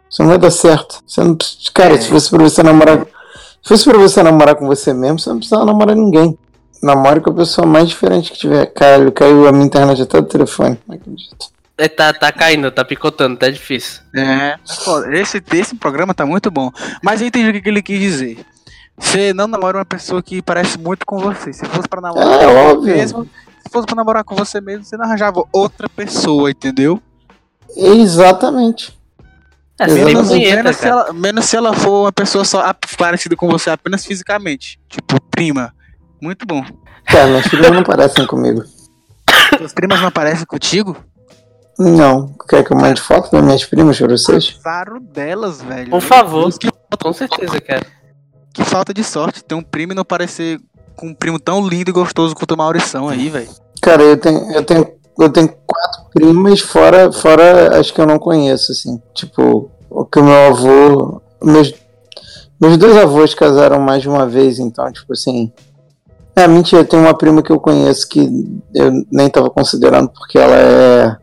Isso 0.10 0.22
não 0.22 0.30
vai 0.30 0.38
dar 0.38 0.52
certo. 0.52 1.02
Você 1.06 1.22
não 1.22 1.36
precisa- 1.36 1.70
Cara, 1.74 2.00
se 2.00 2.08
fosse 2.10 2.30
pra 2.30 2.40
você 2.44 2.64
namorar. 2.64 3.06
Se 3.62 3.70
fosse 3.70 3.84
pra 3.84 3.98
você 3.98 4.24
namorar 4.24 4.56
com 4.56 4.66
você 4.68 4.94
mesmo, 4.94 5.20
você 5.20 5.30
não 5.30 5.38
precisava 5.38 5.66
namorar 5.66 5.96
ninguém. 5.96 6.38
Namore 6.82 7.22
com 7.22 7.32
a 7.32 7.36
pessoa 7.36 7.66
mais 7.68 7.90
diferente 7.90 8.32
que 8.32 8.38
tiver. 8.40 8.66
Caralho, 8.68 9.12
caiu 9.12 9.48
a 9.48 9.52
minha 9.52 9.66
internet 9.66 10.02
até 10.02 10.22
do 10.22 10.28
telefone. 10.28 10.78
Não 10.88 10.96
acredito. 10.96 11.48
É, 11.78 11.88
tá, 11.88 12.12
tá 12.14 12.32
caindo, 12.32 12.72
tá 12.72 12.84
picotando, 12.84 13.38
tá 13.38 13.50
difícil. 13.50 14.02
É. 14.16 14.58
Esse, 15.14 15.42
esse 15.54 15.76
programa 15.76 16.14
tá 16.14 16.26
muito 16.26 16.50
bom. 16.50 16.72
Mas 17.04 17.22
eu 17.22 17.28
entendi 17.28 17.50
o 17.58 17.62
que 17.62 17.70
ele 17.70 17.82
quis 17.84 18.00
dizer. 18.00 18.46
Você 18.98 19.32
não 19.34 19.48
namora 19.48 19.78
uma 19.78 19.86
pessoa 19.86 20.24
que 20.24 20.42
parece 20.42 20.78
muito 20.80 21.06
com 21.06 21.20
você. 21.20 21.54
Se 21.54 21.66
fosse 21.68 21.88
pra 21.88 22.02
namorar 22.02 22.28
É, 22.28 22.46
com 22.46 22.52
você 22.54 22.72
óbvio. 22.72 22.96
mesmo, 22.96 23.24
se 23.64 23.72
fosse 23.72 23.86
pra 23.86 23.96
namorar 23.96 24.24
com 24.24 24.36
você 24.36 24.60
mesmo, 24.60 24.84
você 24.86 24.98
não 24.98 25.06
arranjava 25.06 25.44
outra 25.54 25.88
pessoa, 25.88 26.50
entendeu? 26.50 27.00
Exatamente. 27.76 28.98
É, 29.80 29.86
Menos, 29.86 30.32
menos, 30.32 30.76
se 30.78 30.88
ela, 30.88 31.14
menos 31.14 31.46
se 31.46 31.56
ela 31.56 31.72
for 31.74 32.06
uma 32.06 32.12
pessoa 32.12 32.44
só 32.44 32.74
parecida 32.98 33.36
com 33.36 33.48
você 33.48 33.70
apenas 33.70 34.04
fisicamente. 34.04 34.80
Tipo, 34.90 35.22
prima. 35.30 35.72
Muito 36.22 36.46
bom. 36.46 36.64
Cara, 37.06 37.28
minhas 37.28 37.48
filhas 37.48 37.72
não 37.72 37.84
parecem 37.84 38.26
comigo. 38.26 38.64
Suas 39.58 39.74
primas 39.74 40.00
não 40.00 40.08
aparecem 40.08 40.46
contigo? 40.46 40.96
Não. 41.80 42.34
Quer 42.50 42.64
que 42.64 42.74
eu 42.74 42.78
mande 42.78 43.00
foto 43.02 43.32
das 43.32 43.44
minhas 43.44 43.64
primas 43.66 43.98
pra 43.98 44.08
vocês? 44.08 44.58
Azaro 44.60 45.00
delas, 45.00 45.62
velho. 45.62 45.90
Por 45.92 46.02
favor. 46.02 46.52
Que, 46.58 46.70
Com 47.02 47.14
certeza, 47.14 47.62
cara. 47.62 47.86
que 48.54 48.64
falta 48.64 48.94
de 48.94 49.04
sorte 49.04 49.44
ter 49.44 49.56
um 49.56 49.62
primo 49.62 49.94
e 49.94 49.96
não 49.96 50.04
parecer 50.04 50.60
com 50.96 51.08
um 51.10 51.14
primo 51.14 51.40
tão 51.40 51.66
lindo 51.68 51.92
e 51.92 51.94
gostoso 51.94 52.36
quanto 52.36 52.54
o 52.54 52.58
Maurição 52.58 53.08
aí, 53.08 53.30
velho. 53.30 53.50
Cara, 53.82 54.02
eu 54.02 54.18
tenho, 54.18 54.52
eu 54.52 54.64
tenho, 54.64 54.88
eu 55.20 55.30
tenho 55.30 55.50
quatro 55.66 56.10
primas 56.14 56.60
fora, 56.60 57.12
fora 57.12 57.78
as 57.80 57.92
que 57.92 58.02
eu 58.02 58.08
não 58.08 58.18
conheço, 58.18 58.72
assim. 58.72 59.00
Tipo, 59.14 59.70
o 59.90 60.06
que 60.06 60.20
o 60.20 60.24
meu 60.24 60.48
avô. 60.48 61.22
Meus, 61.44 61.74
meus 62.60 62.78
dois 62.78 62.98
avós 62.98 63.36
casaram 63.36 63.80
mais 63.80 64.02
de 64.02 64.10
uma 64.10 64.26
vez, 64.28 64.58
então, 64.58 64.92
tipo 64.92 65.14
assim. 65.14 65.54
É, 66.38 66.48
mentira, 66.48 66.86
tem 66.86 67.00
uma 67.00 67.18
prima 67.18 67.42
que 67.42 67.52
eu 67.52 67.60
conheço 67.60 68.08
que 68.08 68.20
eu 68.72 68.92
nem 69.12 69.28
tava 69.28 69.50
considerando 69.50 70.10
porque 70.10 70.38
ela 70.38 70.56
é. 70.56 71.18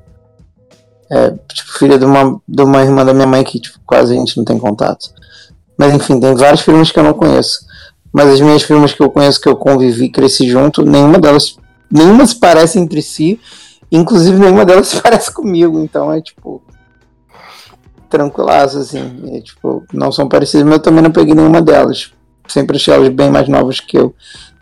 É, 1.09 1.31
tipo, 1.53 1.79
filha 1.79 1.97
de 1.97 2.05
uma, 2.05 2.41
de 2.49 2.63
uma 2.65 2.83
irmã 2.83 3.05
da 3.05 3.15
minha 3.15 3.27
mãe 3.27 3.45
que, 3.45 3.61
tipo, 3.61 3.79
quase 3.87 4.13
a 4.13 4.17
gente 4.17 4.37
não 4.37 4.45
tem 4.45 4.59
contato. 4.59 5.11
Mas 5.79 5.95
enfim, 5.95 6.19
tem 6.19 6.35
várias 6.35 6.63
primas 6.63 6.91
que 6.91 6.99
eu 6.99 7.05
não 7.05 7.15
conheço. 7.15 7.61
Mas 8.13 8.29
as 8.29 8.41
minhas 8.41 8.65
primas 8.65 8.93
que 8.93 9.01
eu 9.01 9.09
conheço, 9.09 9.41
que 9.41 9.49
eu 9.49 9.55
convivi, 9.55 10.09
cresci 10.09 10.49
junto, 10.49 10.85
nenhuma 10.85 11.21
delas 11.21 11.57
nenhuma 11.89 12.27
se 12.27 12.35
parece 12.35 12.81
entre 12.81 13.01
si, 13.01 13.39
inclusive 13.93 14.37
nenhuma 14.37 14.65
delas 14.65 14.89
se 14.89 15.01
parece 15.01 15.33
comigo, 15.33 15.79
então 15.79 16.13
é 16.13 16.21
tipo 16.21 16.61
tranquilaço 18.11 18.79
assim, 18.79 19.23
é, 19.33 19.41
tipo, 19.41 19.85
não 19.93 20.11
são 20.11 20.29
parecidas, 20.29 20.65
mas 20.65 20.75
eu 20.75 20.83
também 20.83 21.05
não 21.05 21.13
peguei 21.13 21.35
nenhuma 21.35 21.63
delas. 21.63 22.13
Sempre 22.49 22.77
achei 22.77 22.93
elas 22.93 23.09
bem 23.11 23.31
mais 23.31 23.49
novas 23.49 23.79
que 23.79 23.97
eu, 23.97 24.13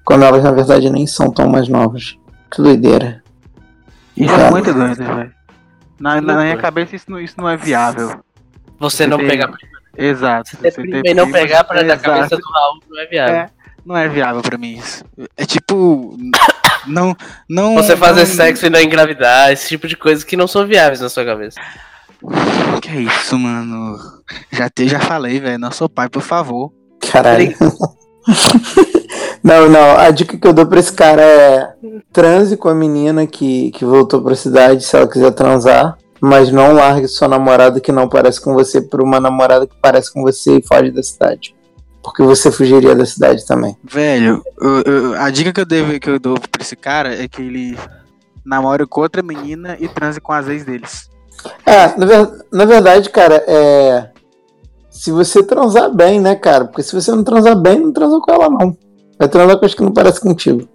quando 0.04 0.24
elas 0.24 0.42
na 0.44 0.50
verdade 0.52 0.88
nem 0.90 1.06
são 1.06 1.30
tão 1.30 1.48
mais 1.48 1.68
novas. 1.68 2.16
Que 2.50 2.62
doideira. 2.62 3.22
Isso 4.16 4.28
Cara, 4.34 4.48
é 4.48 4.50
muito 4.50 4.72
doido, 4.74 4.96
velho. 5.04 5.32
Na, 5.98 6.20
na 6.20 6.42
minha 6.42 6.56
cabeça 6.56 6.96
isso 6.96 7.10
não, 7.10 7.18
isso 7.20 7.34
não 7.38 7.48
é 7.48 7.56
viável. 7.56 8.20
Você 8.78 9.06
não 9.06 9.18
tem- 9.18 9.28
pegar 9.28 9.50
Exato. 9.96 10.56
ter 10.56 10.70
Você 10.70 10.80
prima 10.82 11.02
ter 11.02 11.14
não 11.14 11.30
pegar 11.30 11.64
pra 11.64 11.82
da 11.82 11.94
Exato. 11.94 12.02
cabeça 12.02 12.36
do 12.36 12.42
Raul 12.50 12.80
não 12.90 13.00
é 13.00 13.06
viável. 13.06 13.34
É, 13.36 13.50
não 13.86 13.96
é 13.96 14.08
viável 14.08 14.42
pra 14.42 14.58
mim 14.58 14.76
isso. 14.78 15.04
É 15.36 15.44
tipo. 15.46 16.16
Não. 16.86 17.14
não 17.48 17.74
Você 17.76 17.96
fazer 17.96 18.20
não- 18.26 18.34
sexo 18.34 18.66
e 18.66 18.70
não 18.70 18.80
engravidar, 18.80 19.52
esse 19.52 19.68
tipo 19.68 19.86
de 19.86 19.96
coisas 19.96 20.24
que 20.24 20.36
não 20.36 20.48
são 20.48 20.66
viáveis 20.66 21.00
na 21.00 21.08
sua 21.08 21.24
cabeça. 21.24 21.60
Que 22.80 22.88
é 22.90 23.00
isso, 23.02 23.38
mano? 23.38 23.96
Já, 24.50 24.68
te, 24.68 24.88
já 24.88 24.98
falei, 24.98 25.38
velho. 25.40 25.58
Não 25.58 25.70
sou 25.70 25.88
pai, 25.88 26.08
por 26.08 26.22
favor. 26.22 26.72
Caralho. 27.10 27.54
não, 29.42 29.68
não, 29.68 29.96
a 29.98 30.10
dica 30.10 30.36
que 30.36 30.46
eu 30.46 30.52
dou 30.52 30.66
pra 30.66 30.78
esse 30.80 30.92
cara 30.92 31.22
é 31.22 31.74
transe 32.12 32.56
com 32.56 32.68
a 32.68 32.74
menina 32.74 33.26
que, 33.26 33.70
que 33.72 33.84
voltou 33.84 34.22
pra 34.22 34.34
cidade 34.34 34.84
se 34.84 34.96
ela 34.96 35.08
quiser 35.08 35.32
transar. 35.32 35.96
Mas 36.24 36.52
não 36.52 36.72
largue 36.72 37.08
sua 37.08 37.26
namorada 37.26 37.80
que 37.80 37.90
não 37.90 38.08
parece 38.08 38.40
com 38.40 38.54
você 38.54 38.80
por 38.80 39.02
uma 39.02 39.18
namorada 39.18 39.66
que 39.66 39.74
parece 39.82 40.12
com 40.12 40.22
você 40.22 40.58
e 40.58 40.62
foge 40.64 40.92
da 40.92 41.02
cidade. 41.02 41.52
Porque 42.00 42.22
você 42.22 42.52
fugiria 42.52 42.94
da 42.94 43.04
cidade 43.04 43.44
também. 43.44 43.76
Velho, 43.82 44.40
eu- 44.60 44.82
eu- 44.82 45.14
a 45.20 45.28
dica 45.30 45.52
que 45.52 45.60
eu, 45.60 45.66
devo, 45.66 45.98
que 45.98 46.08
eu 46.08 46.20
dou 46.20 46.34
pra 46.38 46.62
esse 46.62 46.76
cara 46.76 47.12
é 47.20 47.26
que 47.26 47.42
ele 47.42 47.76
namore 48.44 48.86
com 48.86 49.00
outra 49.00 49.20
menina 49.20 49.76
e 49.80 49.88
transe 49.88 50.20
com 50.20 50.32
as 50.32 50.46
ex 50.46 50.64
deles. 50.64 51.08
É, 51.66 51.88
na, 51.98 52.06
ver- 52.06 52.30
na 52.52 52.64
verdade, 52.66 53.10
cara, 53.10 53.42
é. 53.48 54.08
Se 54.90 55.10
você 55.10 55.42
transar 55.42 55.90
bem, 55.92 56.20
né, 56.20 56.36
cara? 56.36 56.66
Porque 56.66 56.84
se 56.84 56.94
você 56.94 57.10
não 57.10 57.24
transar 57.24 57.56
bem, 57.56 57.80
não 57.80 57.92
transa 57.92 58.20
com 58.20 58.30
ela, 58.32 58.48
não. 58.48 58.76
Vai 59.22 59.28
transar 59.28 59.56
com 59.56 59.64
as 59.66 59.72
que 59.72 59.82
não 59.82 59.92
parece 59.92 60.20
contigo. 60.20 60.68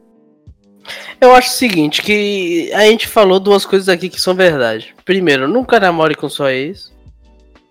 Eu 1.20 1.36
acho 1.36 1.50
o 1.50 1.54
seguinte, 1.54 2.02
que 2.02 2.72
a 2.74 2.86
gente 2.86 3.06
falou 3.06 3.42
duas 3.42 3.66
coisas 3.66 3.90
aqui 3.90 4.08
que 4.08 4.22
são 4.22 4.34
verdade. 4.34 4.96
Primeiro, 5.04 5.50
nunca 5.50 5.82
namore 5.82 6.16
com 6.16 6.30
sua 6.30 6.54
ex. 6.54 6.94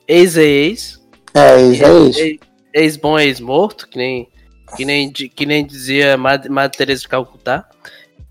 Ex 0.07 0.37
é 0.37 0.45
ex. 0.45 1.01
É, 1.33 1.62
isso 1.62 1.83
é. 1.83 2.21
Ex- 2.27 2.39
Ex 2.75 2.97
bom 2.99 3.19
é 3.19 3.25
ex 3.25 3.41
morto, 3.41 3.89
que 3.89 3.97
nem, 3.97 4.29
que 4.77 4.85
nem, 4.85 5.11
que 5.11 5.47
nem 5.47 5.65
dizia 5.65 6.15
Madre, 6.19 6.51
Madre 6.51 6.77
Teresa 6.77 7.01
de 7.01 7.09
Calcutá. 7.09 7.65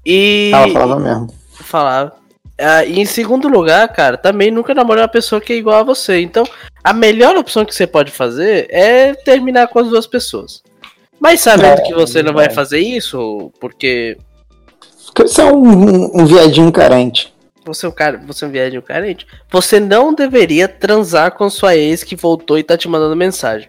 E. 0.05 0.51
Ela 0.53 0.69
falava 0.69 0.99
mesmo. 0.99 1.33
falava. 1.61 2.13
Ah, 2.59 2.85
e 2.85 2.99
em 2.99 3.05
segundo 3.05 3.47
lugar, 3.47 3.91
cara, 3.91 4.17
também 4.17 4.51
nunca 4.51 4.75
namorei 4.75 5.01
uma 5.01 5.09
pessoa 5.09 5.41
que 5.41 5.51
é 5.51 5.55
igual 5.55 5.79
a 5.79 5.83
você. 5.83 6.21
Então, 6.21 6.43
a 6.83 6.93
melhor 6.93 7.35
opção 7.37 7.65
que 7.65 7.73
você 7.73 7.87
pode 7.87 8.11
fazer 8.11 8.67
é 8.69 9.15
terminar 9.15 9.67
com 9.67 9.79
as 9.79 9.89
duas 9.89 10.05
pessoas. 10.05 10.61
Mas 11.25 11.41
sabendo 11.41 11.79
É, 11.79 11.81
que 11.81 11.93
você 11.95 12.21
não 12.21 12.33
vai 12.33 12.51
fazer 12.51 12.77
isso, 12.79 13.51
porque 13.59 14.15
Porque 15.07 15.27
você 15.27 15.41
é 15.41 15.45
um, 15.45 15.57
um, 15.65 16.21
um 16.21 16.25
viadinho 16.25 16.71
carente. 16.71 17.33
você 17.65 17.87
é 17.87 17.89
um 17.89 17.91
cara, 17.91 18.21
você 18.27 18.45
é 18.45 18.47
um 18.47 18.51
viadinho 18.51 18.81
carente, 18.83 19.25
você 19.51 19.79
não 19.79 20.13
deveria 20.13 20.67
transar 20.67 21.31
com 21.31 21.49
sua 21.49 21.75
ex 21.75 22.03
que 22.03 22.15
voltou 22.15 22.59
e 22.59 22.63
tá 22.63 22.77
te 22.77 22.87
mandando 22.87 23.15
mensagem. 23.15 23.67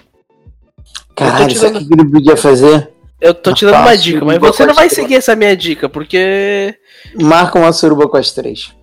Caralho, 1.17 1.49
te 1.49 1.59
sabe 1.59 1.71
o 1.71 1.81
dando- 1.81 1.89
que 1.89 1.95
ele 2.03 2.11
podia 2.11 2.37
fazer? 2.37 2.91
Eu 3.19 3.33
tô 3.33 3.55
te 3.55 3.65
dando 3.65 3.79
uma 3.81 3.97
dica, 3.97 4.23
mas 4.23 4.39
você 4.39 4.67
não 4.67 4.75
vai 4.75 4.91
seguir 4.91 5.15
essa 5.15 5.35
minha 5.35 5.57
dica, 5.57 5.89
porque 5.89 6.75
Marca 7.19 7.59
uma 7.59 7.73
suruba 7.73 8.07
com 8.07 8.19
as 8.19 8.33
três. 8.33 8.75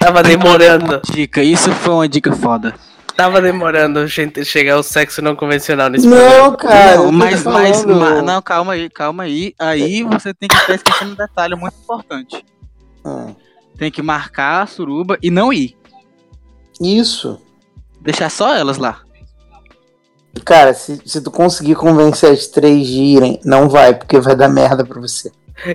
tava 0.00 0.24
demorando. 0.24 1.00
Dica, 1.12 1.40
isso 1.40 1.70
foi 1.70 1.94
uma 1.94 2.08
dica 2.08 2.32
foda. 2.32 2.74
Tava 3.20 3.40
demorando 3.42 4.06
gente 4.06 4.42
chegar 4.46 4.74
ao 4.76 4.82
sexo 4.82 5.20
não 5.20 5.36
convencional 5.36 5.90
nesse 5.90 6.08
programa. 6.08 6.38
Não, 6.38 6.56
cara. 6.56 6.96
não, 6.96 7.12
mas, 7.12 7.42
mas, 7.44 7.82
falando. 7.82 8.00
ma- 8.00 8.22
não, 8.22 8.40
calma 8.40 8.72
aí, 8.72 8.88
calma 8.88 9.24
aí. 9.24 9.54
Aí 9.58 10.02
você 10.04 10.32
tem 10.32 10.48
que 10.48 10.54
estar 10.56 10.74
esquecendo 10.74 11.12
um 11.12 11.14
detalhe 11.14 11.54
muito 11.54 11.74
importante. 11.82 12.42
Hum, 13.04 13.34
Tem 13.76 13.90
que 13.90 14.00
marcar 14.00 14.62
a 14.62 14.66
suruba 14.66 15.18
e 15.22 15.30
não 15.30 15.52
ir. 15.52 15.76
Isso. 16.80 17.38
Deixar 18.00 18.30
só 18.30 18.54
elas 18.56 18.78
lá. 18.78 19.00
Cara, 20.44 20.72
se, 20.72 20.98
se 21.04 21.20
tu 21.22 21.30
conseguir 21.30 21.74
convencer 21.74 22.30
as 22.32 22.46
três 22.46 22.86
de 22.86 23.00
irem, 23.02 23.38
não 23.44 23.68
vai, 23.68 23.92
porque 23.94 24.18
vai 24.18 24.34
dar 24.34 24.48
merda 24.48 24.82
pra 24.84 24.98
você. 25.00 25.30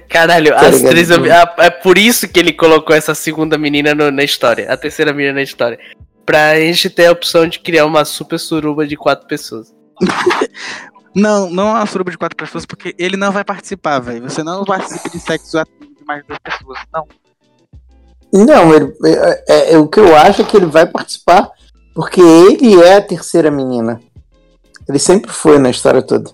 Caralho, 0.10 0.50
Tá 0.50 0.62
as 0.68 0.78
ligado? 0.78 0.90
três. 0.92 1.12
ah, 1.12 1.54
É 1.60 1.70
por 1.70 1.98
isso 1.98 2.28
que 2.28 2.40
ele 2.40 2.54
colocou 2.54 2.96
essa 2.96 3.14
segunda 3.14 3.56
menina 3.56 3.94
no- 3.94 4.10
na 4.10 4.24
história. 4.24 4.72
A 4.72 4.76
terceira 4.76 5.14
menina 5.14 5.36
na 5.36 5.44
história. 5.44 5.78
Pra 6.26 6.60
gente 6.60 6.90
ter 6.90 7.08
a 7.08 7.12
opção 7.12 7.48
de 7.48 7.60
criar 7.60 7.86
uma 7.86 8.04
super 8.04 8.40
suruba 8.40 8.88
de 8.88 8.96
quatro 8.96 9.28
pessoas. 9.28 9.74
Não, 11.16 11.50
não 11.50 11.70
é 11.70 11.80
uma 11.80 11.86
suruba 11.86 12.12
de 12.12 12.18
quatro 12.18 12.36
pessoas, 12.36 12.66
porque 12.66 12.94
ele 13.00 13.16
não 13.16 13.32
vai 13.32 13.46
participar, 13.46 14.00
velho. 14.00 14.30
Você 14.30 14.44
não 14.44 14.66
participa 14.66 15.10
de 15.10 15.18
sexo 15.18 15.58
ativo 15.58 15.96
de 15.98 16.04
mais 16.06 16.22
duas 16.28 16.38
pessoas. 16.40 16.78
Não. 16.94 17.08
Não, 18.34 18.74
ele, 18.74 18.94
é, 19.06 19.44
é- 19.48 19.74
é- 19.74 19.78
o 19.78 19.88
que 19.88 19.98
eu 19.98 20.14
acho 20.14 20.42
é 20.42 20.44
que 20.44 20.58
ele 20.58 20.66
vai 20.66 20.86
participar 20.86 21.50
porque 21.94 22.20
ele 22.20 22.82
é 22.84 22.98
a 22.98 23.02
terceira 23.02 23.50
menina. 23.50 24.02
Ele 24.90 25.00
sempre 25.00 25.32
foi 25.32 25.58
na 25.58 25.70
história 25.70 26.02
toda. 26.02 26.30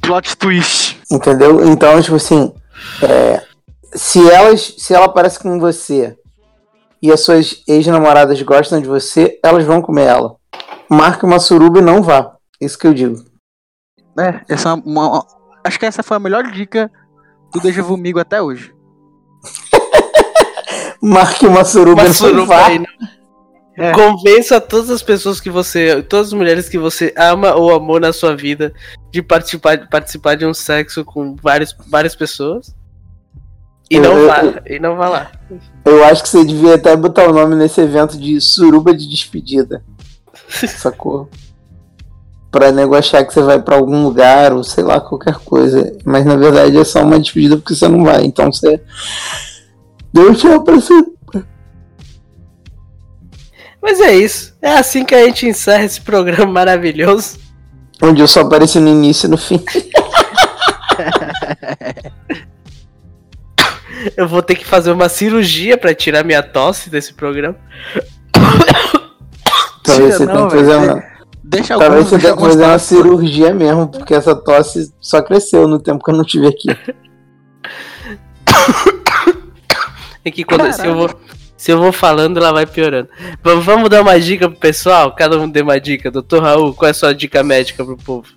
Plot 0.00 0.36
twist. 0.38 0.98
Entendeu? 1.10 1.62
Então, 1.68 2.00
tipo 2.00 2.16
assim, 2.16 2.50
é, 3.02 3.42
se 3.94 4.26
elas, 4.30 4.74
se 4.78 4.94
ela 4.94 5.04
aparece 5.04 5.38
com 5.38 5.60
você 5.60 6.16
e 7.04 7.12
as 7.12 7.20
suas 7.20 7.62
ex-namoradas 7.68 8.40
gostam 8.40 8.80
de 8.80 8.88
você, 8.88 9.38
elas 9.44 9.64
vão 9.64 9.82
comer 9.82 10.04
ela. 10.06 10.36
Marque 10.88 11.24
uma 11.26 11.38
suruba 11.38 11.78
e 11.80 11.82
não 11.82 12.02
vá. 12.02 12.34
Isso 12.60 12.78
que 12.78 12.86
eu 12.86 12.94
digo. 12.94 13.22
É, 14.18 14.40
essa 14.48 14.70
é 14.70 14.72
uma, 14.72 15.08
uma- 15.08 15.26
acho 15.62 15.78
que 15.78 15.84
essa 15.84 16.02
foi 16.02 16.16
a 16.16 16.20
melhor 16.20 16.44
dica 16.50 16.90
do 17.52 17.60
Deja 17.60 17.82
Vu 17.82 17.96
Migo 17.98 18.18
até 18.18 18.40
hoje. 18.40 18.72
Marque 21.02 21.46
uma 21.46 21.64
suruba 21.64 22.02
e 22.02 22.04
Uma 22.04 22.08
não 22.08 22.14
suruba 22.14 22.46
vá. 22.46 22.66
aí. 22.68 22.78
né? 22.78 22.86
É. 23.76 23.92
Convença 23.92 24.60
todas 24.60 24.88
as 24.88 25.02
pessoas 25.02 25.40
que 25.40 25.50
você. 25.50 26.02
Todas 26.02 26.28
as 26.28 26.32
mulheres 26.32 26.68
que 26.68 26.78
você 26.78 27.12
ama 27.18 27.54
ou 27.54 27.74
amou 27.74 27.98
na 27.98 28.12
sua 28.12 28.34
vida 28.36 28.72
de 29.10 29.20
participar, 29.20 29.76
de 29.76 29.90
participar 29.90 30.36
de 30.36 30.46
um 30.46 30.54
sexo 30.54 31.04
com 31.04 31.34
várias, 31.42 31.74
várias 31.88 32.14
pessoas. 32.14 32.74
E 33.90 33.96
Eu- 33.96 34.02
não 34.02 34.18
eu- 34.18 34.26
vá. 34.26 34.42
E 34.66 34.78
não 34.78 34.96
vá 34.96 35.08
lá. 35.08 35.30
Eu 35.84 36.04
acho 36.04 36.22
que 36.22 36.28
você 36.28 36.44
devia 36.44 36.74
até 36.76 36.96
botar 36.96 37.28
o 37.28 37.32
nome 37.32 37.54
nesse 37.54 37.80
evento 37.80 38.16
de 38.18 38.40
suruba 38.40 38.94
de 38.94 39.08
despedida. 39.08 39.82
Sacou? 40.78 41.28
Pra 42.50 42.70
nego 42.72 42.94
achar 42.94 43.24
que 43.24 43.34
você 43.34 43.42
vai 43.42 43.60
pra 43.60 43.76
algum 43.76 44.04
lugar 44.04 44.52
ou 44.52 44.62
sei 44.64 44.84
lá, 44.84 45.00
qualquer 45.00 45.34
coisa. 45.44 45.92
Mas 46.04 46.24
na 46.24 46.36
verdade 46.36 46.78
é 46.78 46.84
só 46.84 47.02
uma 47.02 47.18
despedida 47.18 47.56
porque 47.56 47.74
você 47.74 47.88
não 47.88 48.04
vai. 48.04 48.24
Então 48.24 48.50
você. 48.52 48.80
Deus 50.12 50.40
te 50.40 50.46
abraço. 50.46 51.12
Mas 53.82 54.00
é 54.00 54.14
isso. 54.16 54.54
É 54.62 54.78
assim 54.78 55.04
que 55.04 55.14
a 55.14 55.26
gente 55.26 55.46
encerra 55.46 55.84
esse 55.84 56.00
programa 56.00 56.46
maravilhoso. 56.50 57.38
Onde 58.02 58.22
eu 58.22 58.26
só 58.28 58.40
apareci 58.40 58.80
no 58.80 58.88
início 58.88 59.26
e 59.26 59.30
no 59.30 59.36
fim. 59.36 59.62
Eu 64.16 64.28
vou 64.28 64.42
ter 64.42 64.54
que 64.54 64.64
fazer 64.64 64.90
uma 64.92 65.08
cirurgia 65.08 65.76
pra 65.78 65.94
tirar 65.94 66.24
minha 66.24 66.42
tosse 66.42 66.90
desse 66.90 67.14
programa. 67.14 67.56
Talvez 69.82 70.14
você 70.16 70.26
não, 70.26 70.34
tenha 70.34 70.48
que 70.48 70.56
fazer 70.56 70.76
uma. 70.76 71.04
Deixa 71.42 71.78
Talvez 71.78 71.92
alguns, 71.92 72.08
você 72.08 72.18
tenha 72.18 72.36
que 72.36 72.42
fazer 72.42 72.64
uma 72.64 72.78
cirurgia 72.78 73.54
mesmo, 73.54 73.88
porque 73.88 74.14
essa 74.14 74.34
tosse 74.34 74.92
só 75.00 75.20
cresceu 75.22 75.68
no 75.68 75.78
tempo 75.78 76.02
que 76.02 76.10
eu 76.10 76.16
não 76.16 76.24
tive 76.24 76.46
aqui. 76.46 76.68
É 80.24 80.30
que 80.30 80.42
quando 80.42 80.72
se 80.72 80.86
eu, 80.86 80.94
vou, 80.94 81.10
se 81.54 81.70
eu 81.70 81.78
vou 81.78 81.92
falando, 81.92 82.38
ela 82.38 82.50
vai 82.50 82.64
piorando. 82.64 83.10
Vamos, 83.42 83.64
vamos 83.64 83.90
dar 83.90 84.00
uma 84.00 84.18
dica 84.18 84.48
pro 84.48 84.58
pessoal? 84.58 85.14
Cada 85.14 85.38
um 85.38 85.46
dê 85.46 85.60
uma 85.60 85.78
dica. 85.78 86.10
Doutor 86.10 86.42
Raul, 86.42 86.72
qual 86.72 86.88
é 86.88 86.92
a 86.92 86.94
sua 86.94 87.14
dica 87.14 87.42
médica 87.42 87.84
pro 87.84 87.96
povo? 87.96 88.28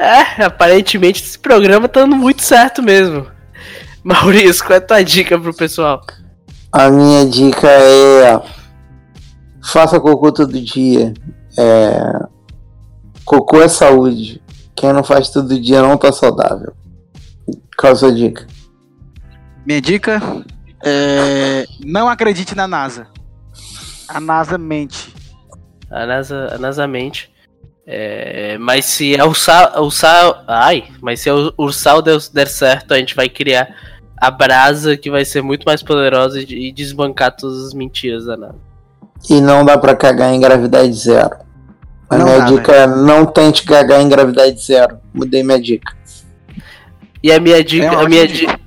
É, 0.00 0.44
aparentemente 0.44 1.22
esse 1.22 1.38
programa 1.38 1.86
tá 1.86 2.00
dando 2.00 2.16
muito 2.16 2.42
certo 2.42 2.82
mesmo. 2.82 3.26
Maurício, 4.02 4.64
qual 4.64 4.74
é 4.74 4.78
a 4.78 4.80
tua 4.80 5.04
dica 5.04 5.38
pro 5.38 5.52
pessoal? 5.52 6.00
A 6.72 6.88
minha 6.88 7.26
dica 7.26 7.68
é. 7.68 8.40
Faça 9.62 10.00
cocô 10.00 10.32
todo 10.32 10.58
dia. 10.58 11.12
É, 11.58 12.00
Cocô 13.30 13.60
é 13.62 13.68
saúde. 13.68 14.42
Quem 14.74 14.92
não 14.92 15.04
faz 15.04 15.28
todo 15.28 15.60
dia 15.60 15.82
não 15.82 15.96
tá 15.96 16.10
saudável. 16.10 16.72
Qual 17.78 17.92
a 17.92 17.96
sua 17.96 18.12
dica? 18.12 18.46
Minha 19.66 19.80
dica 19.80 20.20
é. 20.82 21.64
Não 21.84 22.08
acredite 22.08 22.56
na 22.56 22.66
NASA. 22.66 23.06
A 24.08 24.18
NASA 24.18 24.56
mente. 24.56 25.14
A 25.90 26.06
NASA, 26.06 26.54
a 26.54 26.58
NASA 26.58 26.86
mente. 26.88 27.30
É, 27.86 28.56
mas 28.58 28.84
se 28.84 29.16
é 29.16 29.24
o 29.24 29.34
sal, 29.34 29.82
o 29.82 29.90
sal, 29.90 30.44
ai, 30.46 30.84
mas 31.00 31.20
se 31.20 31.30
o, 31.30 31.52
o 31.56 31.72
sal 31.72 32.00
der, 32.02 32.18
der 32.32 32.46
certo, 32.46 32.92
a 32.94 32.98
gente 32.98 33.14
vai 33.16 33.28
criar 33.28 33.68
a 34.16 34.30
brasa 34.30 34.96
que 34.96 35.10
vai 35.10 35.24
ser 35.24 35.42
muito 35.42 35.64
mais 35.64 35.82
poderosa 35.82 36.40
e, 36.40 36.68
e 36.68 36.72
desbancar 36.72 37.34
todas 37.34 37.66
as 37.66 37.74
mentiras 37.74 38.26
da 38.26 38.36
NASA. 38.36 38.58
E 39.28 39.40
não 39.40 39.64
dá 39.64 39.76
pra 39.76 39.96
cagar 39.96 40.32
em 40.32 40.40
gravidade 40.40 40.92
zero. 40.92 41.36
A 42.08 42.16
Não 42.18 42.24
minha 42.26 42.38
dá, 42.38 42.44
dica 42.46 42.72
é 42.72 42.86
não 42.86 43.24
tente 43.26 43.62
cagar 43.64 44.00
em 44.00 44.08
gravidade 44.08 44.60
zero. 44.64 44.98
Mudei 45.12 45.42
minha 45.42 45.60
dica. 45.60 45.92
E 47.22 47.30
a 47.32 47.38
minha 47.40 47.62
dica, 47.62 47.86
É 47.86 47.88
a 47.88 48.08
minha, 48.08 48.22
ótima 48.24 48.56
di- 48.56 48.60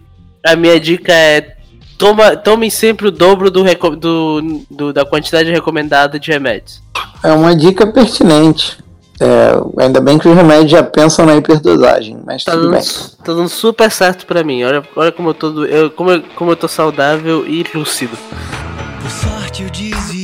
a 0.46 0.56
minha 0.56 0.80
dica 0.80 1.12
é 1.14 1.56
toma, 1.98 2.36
tomem 2.36 2.70
sempre 2.70 3.08
o 3.08 3.12
dobro 3.12 3.50
do, 3.50 3.64
do, 3.96 4.66
do- 4.70 4.94
da 4.94 5.06
quantidade 5.06 5.52
recomendada 5.52 6.20
de 6.20 6.32
remédios. 6.32 6.82
É 7.24 7.32
uma 7.32 7.56
dica 7.56 7.86
pertinente. 7.92 8.78
É, 9.26 9.84
ainda 9.86 10.02
bem 10.02 10.18
que 10.20 10.28
os 10.28 10.36
remédios 10.36 10.72
já 10.72 10.84
pensam 10.84 11.26
na 11.26 11.36
hiperdosagem, 11.36 12.20
mas 12.26 12.44
Tá 12.44 12.52
tudo 12.52 12.64
dando, 12.64 12.74
bem. 12.74 12.82
tá 13.24 13.34
dando 13.34 13.48
super 13.48 13.90
certo 13.90 14.26
pra 14.26 14.44
mim. 14.44 14.64
Olha, 14.64 14.84
olha 14.98 15.12
como 15.14 15.30
eu 15.30 15.34
tô, 15.34 15.50
do- 15.50 15.66
eu, 15.66 15.90
como, 15.92 16.12
eu, 16.12 16.24
como 16.36 16.52
eu 16.52 16.56
tô 16.58 16.68
saudável 16.68 17.46
e 17.48 17.66
lúcido. 17.74 18.18
Por 19.02 19.10
sorte 19.10 19.64
eu 19.64 19.70
desviei, 19.70 20.23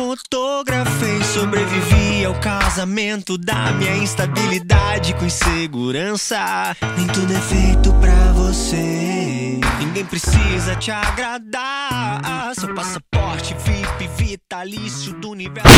fotografei. 0.00 1.22
Sobrevivi 1.22 2.24
ao 2.24 2.34
casamento 2.40 3.36
da 3.36 3.70
minha 3.72 3.98
instabilidade 3.98 5.12
com 5.14 5.26
insegurança. 5.26 6.74
Nem 6.96 7.06
tudo 7.08 7.30
é 7.30 7.40
feito 7.40 7.92
pra 8.00 8.32
você, 8.32 9.60
ninguém 9.78 10.04
precisa 10.06 10.74
te 10.76 10.90
agradar. 10.90 12.54
Seu 12.54 12.74
passaporte 12.74 13.54
VIP, 13.54 14.08
vitalício 14.16 15.12
do 15.20 15.30
universo. 15.30 15.68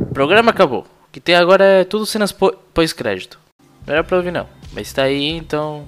O 0.00 0.12
programa 0.12 0.50
acabou. 0.50 0.80
O 0.80 1.12
que 1.12 1.20
tem 1.20 1.36
agora 1.36 1.64
é 1.64 1.84
tudo 1.84 2.04
cenas 2.04 2.32
pós-crédito. 2.32 3.38
Não 3.86 3.94
era 3.94 4.02
pra 4.02 4.16
ouvir 4.16 4.32
não. 4.32 4.48
Mas 4.72 4.92
tá 4.92 5.04
aí, 5.04 5.28
então. 5.28 5.86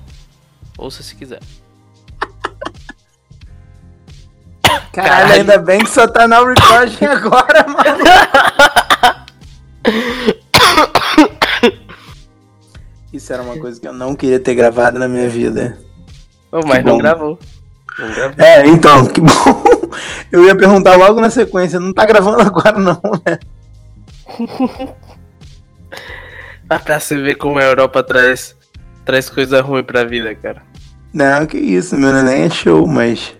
Ouça 0.78 1.02
se 1.02 1.14
quiser. 1.14 1.40
Caralho, 4.92 5.32
ainda 5.32 5.58
bem 5.58 5.80
que 5.80 5.90
só 5.90 6.06
tá 6.06 6.28
na 6.28 6.38
recording 6.38 7.06
agora, 7.06 7.66
mano. 7.66 8.04
Isso 13.12 13.32
era 13.32 13.42
uma 13.42 13.58
coisa 13.58 13.80
que 13.80 13.88
eu 13.88 13.92
não 13.92 14.14
queria 14.14 14.40
ter 14.40 14.54
gravado 14.54 14.98
na 14.98 15.08
minha 15.08 15.28
vida. 15.28 15.78
Ô, 16.50 16.60
mas 16.66 16.84
não 16.84 16.98
gravou. 16.98 17.38
Não 17.98 18.12
gravou. 18.12 18.44
É, 18.44 18.66
então, 18.66 19.06
que 19.06 19.20
bom. 19.20 19.62
Eu 20.30 20.44
ia 20.44 20.56
perguntar 20.56 20.96
logo 20.96 21.20
na 21.20 21.30
sequência, 21.30 21.78
não 21.78 21.92
tá 21.92 22.06
gravando 22.06 22.40
agora 22.40 22.78
não, 22.78 23.00
né? 23.26 23.38
Ah, 26.68 26.78
pra 26.78 26.98
você 26.98 27.20
ver 27.20 27.34
como 27.34 27.58
a 27.58 27.64
Europa 27.64 28.02
traz, 28.02 28.56
traz 29.04 29.28
coisa 29.28 29.60
ruim 29.60 29.84
pra 29.84 30.04
vida, 30.04 30.34
cara. 30.34 30.62
Não, 31.12 31.44
que 31.44 31.58
isso, 31.58 31.98
meu 31.98 32.12
neném 32.12 32.44
é 32.44 32.50
show, 32.50 32.86
mas... 32.86 33.36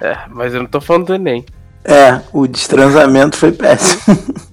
É, 0.00 0.16
mas 0.30 0.54
eu 0.54 0.60
não 0.60 0.66
tô 0.68 0.80
falando 0.80 1.06
do 1.06 1.14
Enem. 1.14 1.44
É, 1.84 2.20
o 2.32 2.46
destransamento 2.46 3.36
foi 3.36 3.52
péssimo. 3.52 4.16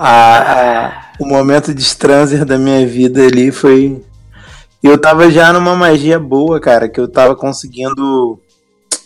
A- 0.00 0.38
a- 0.86 1.02
o 1.18 1.26
momento 1.26 1.74
de 1.74 1.96
transer 1.96 2.44
da 2.44 2.56
minha 2.56 2.86
vida 2.86 3.22
ali 3.26 3.50
foi. 3.50 4.00
Eu 4.80 4.96
tava 4.96 5.28
já 5.28 5.52
numa 5.52 5.74
magia 5.74 6.20
boa, 6.20 6.60
cara, 6.60 6.88
que 6.88 7.00
eu 7.00 7.08
tava 7.08 7.34
conseguindo 7.34 8.38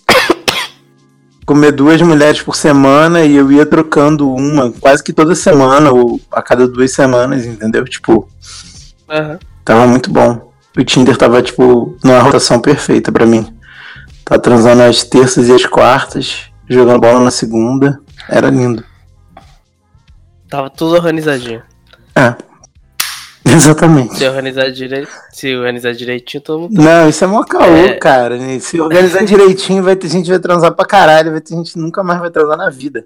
comer 1.46 1.72
duas 1.72 2.02
mulheres 2.02 2.42
por 2.42 2.54
semana 2.54 3.22
e 3.24 3.34
eu 3.34 3.50
ia 3.50 3.64
trocando 3.64 4.30
uma 4.30 4.70
quase 4.70 5.02
que 5.02 5.14
toda 5.14 5.34
semana 5.34 5.90
ou 5.90 6.20
a 6.30 6.42
cada 6.42 6.68
duas 6.68 6.92
semanas, 6.92 7.46
entendeu? 7.46 7.84
Tipo, 7.86 8.28
Aham. 9.08 9.38
tava 9.64 9.86
muito 9.86 10.10
bom. 10.12 10.52
O 10.76 10.84
Tinder 10.84 11.16
tava, 11.16 11.40
tipo, 11.42 11.96
numa 12.04 12.20
rotação 12.20 12.60
perfeita 12.60 13.10
pra 13.10 13.24
mim. 13.24 13.46
Tava 14.24 14.40
transando 14.40 14.82
as 14.82 15.02
terças 15.02 15.48
e 15.48 15.52
as 15.52 15.66
quartas, 15.66 16.50
jogando 16.68 17.00
bola 17.00 17.20
na 17.20 17.30
segunda. 17.30 18.00
Era 18.28 18.48
lindo. 18.50 18.84
Tava 20.48 20.70
tudo 20.70 20.94
organizadinho. 20.94 21.62
É. 22.14 22.34
Exatamente. 23.44 24.16
Se 24.16 24.28
organizar 24.28 24.70
direito, 24.70 25.10
se 25.32 25.56
organizar 25.56 25.92
direitinho, 25.92 26.42
todo 26.42 26.60
mundo. 26.60 26.80
Não, 26.80 27.08
isso 27.08 27.24
é 27.24 27.26
mó 27.26 27.42
caô, 27.42 27.64
É. 27.64 27.94
cara. 27.96 28.38
Se 28.60 28.80
organizar 28.80 29.24
direitinho, 29.26 29.82
vai 29.82 29.96
ter 29.96 30.08
gente 30.08 30.24
que 30.26 30.30
vai 30.30 30.38
transar 30.38 30.72
pra 30.72 30.84
caralho, 30.86 31.32
vai 31.32 31.40
ter 31.40 31.54
gente 31.54 31.72
que 31.72 31.78
nunca 31.78 32.02
mais 32.04 32.20
vai 32.20 32.30
transar 32.30 32.56
na 32.56 32.70
vida. 32.70 33.04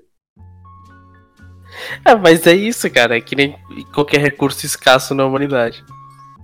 É, 2.04 2.14
mas 2.14 2.46
é 2.46 2.54
isso, 2.54 2.90
cara. 2.90 3.16
É 3.16 3.20
que 3.20 3.34
nem 3.34 3.56
qualquer 3.94 4.20
recurso 4.20 4.66
escasso 4.66 5.14
na 5.14 5.24
humanidade. 5.24 5.82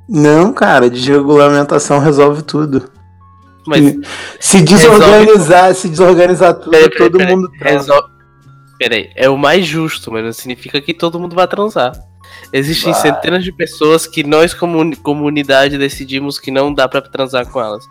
Não, 0.08 0.52
cara, 0.52 0.88
desregulamentação 0.90 1.98
resolve 1.98 2.42
tudo. 2.42 2.90
Mas 3.66 3.94
Se 4.40 4.60
desorganizar, 4.62 5.74
se 5.74 5.88
desorganizar 5.88 6.54
tudo, 6.54 6.70
Peraí, 6.70 6.90
peraí, 6.90 6.98
todo 7.10 7.18
peraí. 7.18 7.36
mundo 7.36 7.50
transa. 7.58 8.02
Peraí, 8.78 9.10
é 9.14 9.28
o 9.28 9.36
mais 9.38 9.64
justo, 9.66 10.10
mas 10.10 10.24
não 10.24 10.32
significa 10.32 10.80
que 10.80 10.92
todo 10.92 11.18
mundo 11.20 11.36
vai 11.36 11.46
transar. 11.46 11.92
Existem 12.52 12.92
Vai. 12.92 13.02
centenas 13.02 13.44
de 13.44 13.52
pessoas 13.52 14.06
que 14.06 14.24
nós, 14.24 14.52
como 14.52 14.78
uni- 14.78 14.96
comunidade, 14.96 15.78
decidimos 15.78 16.38
que 16.38 16.50
não 16.50 16.72
dá 16.74 16.88
pra 16.88 17.00
transar 17.00 17.46
com 17.46 17.60
elas. 17.60 17.84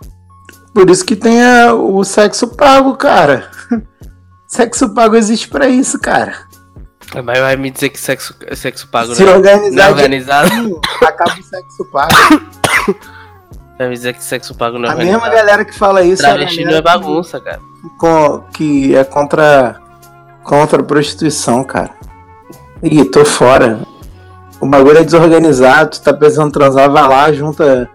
Por 0.74 0.90
isso 0.90 1.06
que 1.06 1.16
tem 1.16 1.42
a- 1.44 1.74
o 1.74 2.04
sexo 2.04 2.48
pago, 2.56 2.96
cara. 2.96 3.50
Sexo 4.48 4.94
pago 4.94 5.16
existe 5.16 5.48
pra 5.48 5.70
isso, 5.70 5.98
cara. 5.98 6.34
Mas 7.24 7.40
vai 7.40 7.56
me 7.56 7.72
dizer 7.72 7.88
que 7.90 7.98
sexo, 8.00 8.36
sexo 8.54 8.86
pago 8.90 9.16
Se 9.16 9.24
não, 9.24 9.36
é- 9.36 9.40
não 9.40 9.46
é 9.50 9.54
organizar 9.56 9.90
organizado. 9.92 10.50
direitinho, 10.50 10.82
acaba 11.02 11.32
o 11.40 11.44
sexo 11.44 11.86
pago. 11.92 12.12
Vai 13.82 13.90
me 13.90 13.96
dizer 13.96 14.14
que 14.14 14.24
sexo 14.24 14.54
pago 14.54 14.78
não 14.78 14.88
é 14.90 14.94
A 14.94 14.96
mesma 14.96 15.28
galera 15.28 15.66
que 15.66 15.74
fala 15.74 16.04
isso 16.04 16.24
é 16.24 16.30
Travesti 16.30 16.58
não 16.64 16.66
galera 16.72 16.80
é 16.80 16.82
bagunça, 16.84 17.40
cara. 17.40 17.60
que, 17.82 17.90
co- 17.98 18.44
que 18.54 18.96
é 18.96 19.04
contra, 19.04 19.82
contra 20.44 20.82
a 20.82 20.86
prostituição, 20.86 21.64
cara. 21.64 21.90
Ih, 22.84 23.06
tô 23.06 23.26
fora. 23.26 23.80
O 24.60 24.68
bagulho 24.68 25.00
é 25.00 25.04
desorganizado, 25.04 25.90
tu 25.92 26.02
tá 26.04 26.14
pensando 26.14 26.52
transar, 26.52 26.92
vai 26.92 27.02
lá, 27.08 27.32
junta 27.34 27.90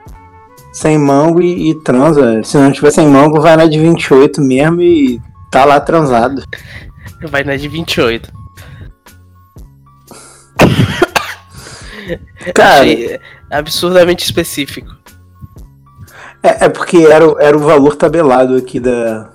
sem 0.72 0.98
mango 0.98 1.40
e, 1.40 1.70
e 1.70 1.74
transa. 1.84 2.42
Se 2.42 2.58
não 2.58 2.72
tiver 2.72 2.90
sem 2.90 3.06
mango, 3.06 3.40
vai 3.40 3.56
na 3.56 3.66
de 3.66 3.78
28 3.78 4.40
mesmo 4.40 4.82
e 4.82 5.20
tá 5.52 5.64
lá 5.64 5.78
transado. 5.78 6.42
Vai 7.30 7.44
na 7.44 7.56
de 7.56 7.66
28. 7.68 8.30
Cara, 12.54 12.80
Achei 12.80 13.20
absurdamente 13.50 14.24
específico. 14.24 14.95
É, 16.46 16.64
é 16.64 16.68
porque 16.68 16.98
era, 16.98 17.26
o- 17.28 17.38
era 17.40 17.56
o 17.56 17.60
valor 17.60 17.96
tabelado 17.96 18.56
aqui 18.56 18.78
da, 18.80 19.30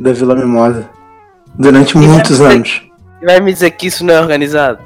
da 0.00 0.12
Vila 0.12 0.34
Mimosa. 0.34 0.88
Durante 1.56 1.96
muitos 1.96 2.38
dizer- 2.38 2.46
anos. 2.50 2.82
Vai 3.24 3.40
me 3.40 3.52
dizer 3.52 3.70
que 3.72 3.86
isso 3.86 4.04
não 4.04 4.14
é 4.14 4.20
organizado? 4.20 4.78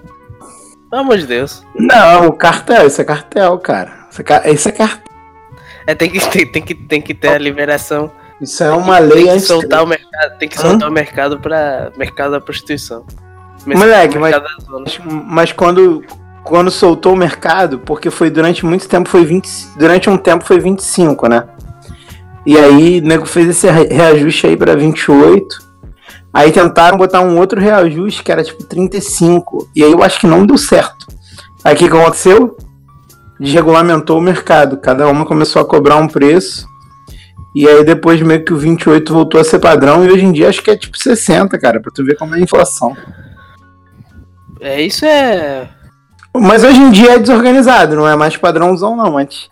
Pelo 0.90 1.02
amor 1.02 1.18
de 1.18 1.26
Deus. 1.26 1.64
Não, 1.74 2.28
o 2.28 2.32
cartel, 2.32 2.86
isso 2.86 3.00
é 3.00 3.04
cartel, 3.04 3.58
cara. 3.58 3.92
Isso 4.10 4.22
é, 4.22 4.50
isso 4.52 4.68
é 4.68 4.72
cartel. 4.72 5.08
É, 5.86 5.94
tem, 5.94 6.10
que, 6.10 6.20
tem, 6.28 6.46
tem 6.46 6.62
que, 6.62 6.74
tem 6.74 7.00
que 7.00 7.14
ter 7.14 7.28
a 7.28 7.38
liberação. 7.38 8.10
Isso 8.40 8.62
é 8.62 8.70
uma 8.70 8.98
tem 8.98 9.06
lei 9.08 9.24
que 9.24 9.30
antes. 9.30 9.46
soltar 9.46 9.82
o 9.82 9.86
mercado, 9.86 10.38
tem 10.38 10.48
que 10.48 10.58
soltar 10.60 10.88
o 10.88 10.92
mercado 10.92 11.38
para 11.40 11.90
mercado 11.96 12.32
da 12.32 12.40
prostituição. 12.40 13.04
Moleque, 13.66 14.18
mas- 14.18 14.30
mercado 14.32 14.62
zona. 14.64 14.84
Mas 15.26 15.52
quando, 15.52 16.04
quando 16.48 16.70
soltou 16.70 17.12
o 17.12 17.16
mercado, 17.16 17.78
porque 17.80 18.10
foi 18.10 18.30
durante 18.30 18.64
muito 18.64 18.88
tempo, 18.88 19.08
foi 19.08 19.24
20, 19.24 19.48
durante 19.78 20.08
um 20.08 20.16
tempo 20.16 20.44
foi 20.44 20.58
25, 20.58 21.28
né? 21.28 21.44
E 22.46 22.56
aí 22.56 23.00
o 23.00 23.02
nego 23.06 23.26
fez 23.26 23.48
esse 23.48 23.70
re- 23.70 23.88
reajuste 23.88 24.46
aí 24.46 24.56
pra 24.56 24.74
28. 24.74 25.68
Aí 26.32 26.50
tentaram 26.50 26.96
botar 26.96 27.20
um 27.20 27.38
outro 27.38 27.60
reajuste 27.60 28.22
que 28.22 28.32
era 28.32 28.42
tipo 28.42 28.64
35. 28.64 29.68
E 29.76 29.84
aí 29.84 29.92
eu 29.92 30.02
acho 30.02 30.18
que 30.18 30.26
não 30.26 30.46
deu 30.46 30.56
certo. 30.56 31.06
Aí 31.62 31.74
o 31.74 31.76
que 31.76 31.84
aconteceu? 31.84 32.56
Desregulamentou 33.38 34.16
o 34.18 34.22
mercado. 34.22 34.78
Cada 34.78 35.06
uma 35.08 35.26
começou 35.26 35.60
a 35.60 35.64
cobrar 35.66 35.96
um 35.96 36.08
preço. 36.08 36.66
E 37.54 37.68
aí 37.68 37.84
depois 37.84 38.20
meio 38.22 38.44
que 38.44 38.52
o 38.52 38.56
28 38.56 39.12
voltou 39.12 39.40
a 39.40 39.44
ser 39.44 39.58
padrão. 39.58 40.04
E 40.04 40.10
hoje 40.10 40.24
em 40.24 40.32
dia 40.32 40.48
acho 40.48 40.62
que 40.62 40.70
é 40.70 40.76
tipo 40.76 40.96
60, 40.96 41.58
cara. 41.58 41.80
Pra 41.80 41.92
tu 41.94 42.04
ver 42.04 42.16
como 42.16 42.34
é 42.34 42.38
a 42.38 42.40
inflação. 42.42 42.96
É, 44.60 44.80
isso 44.82 45.04
é. 45.04 45.68
Mas 46.34 46.62
hoje 46.64 46.78
em 46.78 46.90
dia 46.90 47.14
é 47.14 47.18
desorganizado, 47.18 47.96
não 47.96 48.08
é 48.08 48.14
mais 48.14 48.36
padrãozão 48.36 48.96
não. 48.96 49.18
Antes, 49.18 49.48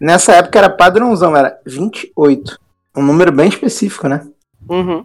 nessa 0.00 0.32
época 0.32 0.58
era 0.58 0.70
padrãozão, 0.70 1.36
era 1.36 1.58
28. 1.66 2.58
Um 2.96 3.02
número 3.02 3.32
bem 3.32 3.48
específico, 3.48 4.08
né? 4.08 4.26
Uhum. 4.68 5.04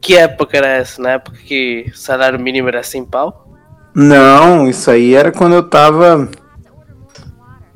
Que 0.00 0.16
época 0.16 0.56
era 0.56 0.66
essa? 0.66 1.00
Na 1.00 1.10
época 1.10 1.38
que 1.38 1.86
o 1.92 1.96
salário 1.96 2.38
mínimo 2.38 2.68
era 2.68 2.82
100 2.82 3.04
pau? 3.04 3.48
Não, 3.94 4.68
isso 4.68 4.90
aí 4.90 5.14
era 5.14 5.30
quando 5.30 5.54
eu 5.54 5.62
tava. 5.62 6.28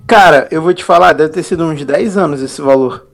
Cara, 0.07 0.49
eu 0.51 0.63
vou 0.63 0.75
te 0.75 0.83
falar, 0.83 1.13
deve 1.13 1.33
ter 1.33 1.43
sido 1.43 1.65
uns 1.65 1.85
10 1.85 2.17
anos 2.17 2.43
esse 2.43 2.61
valor. 2.61 3.07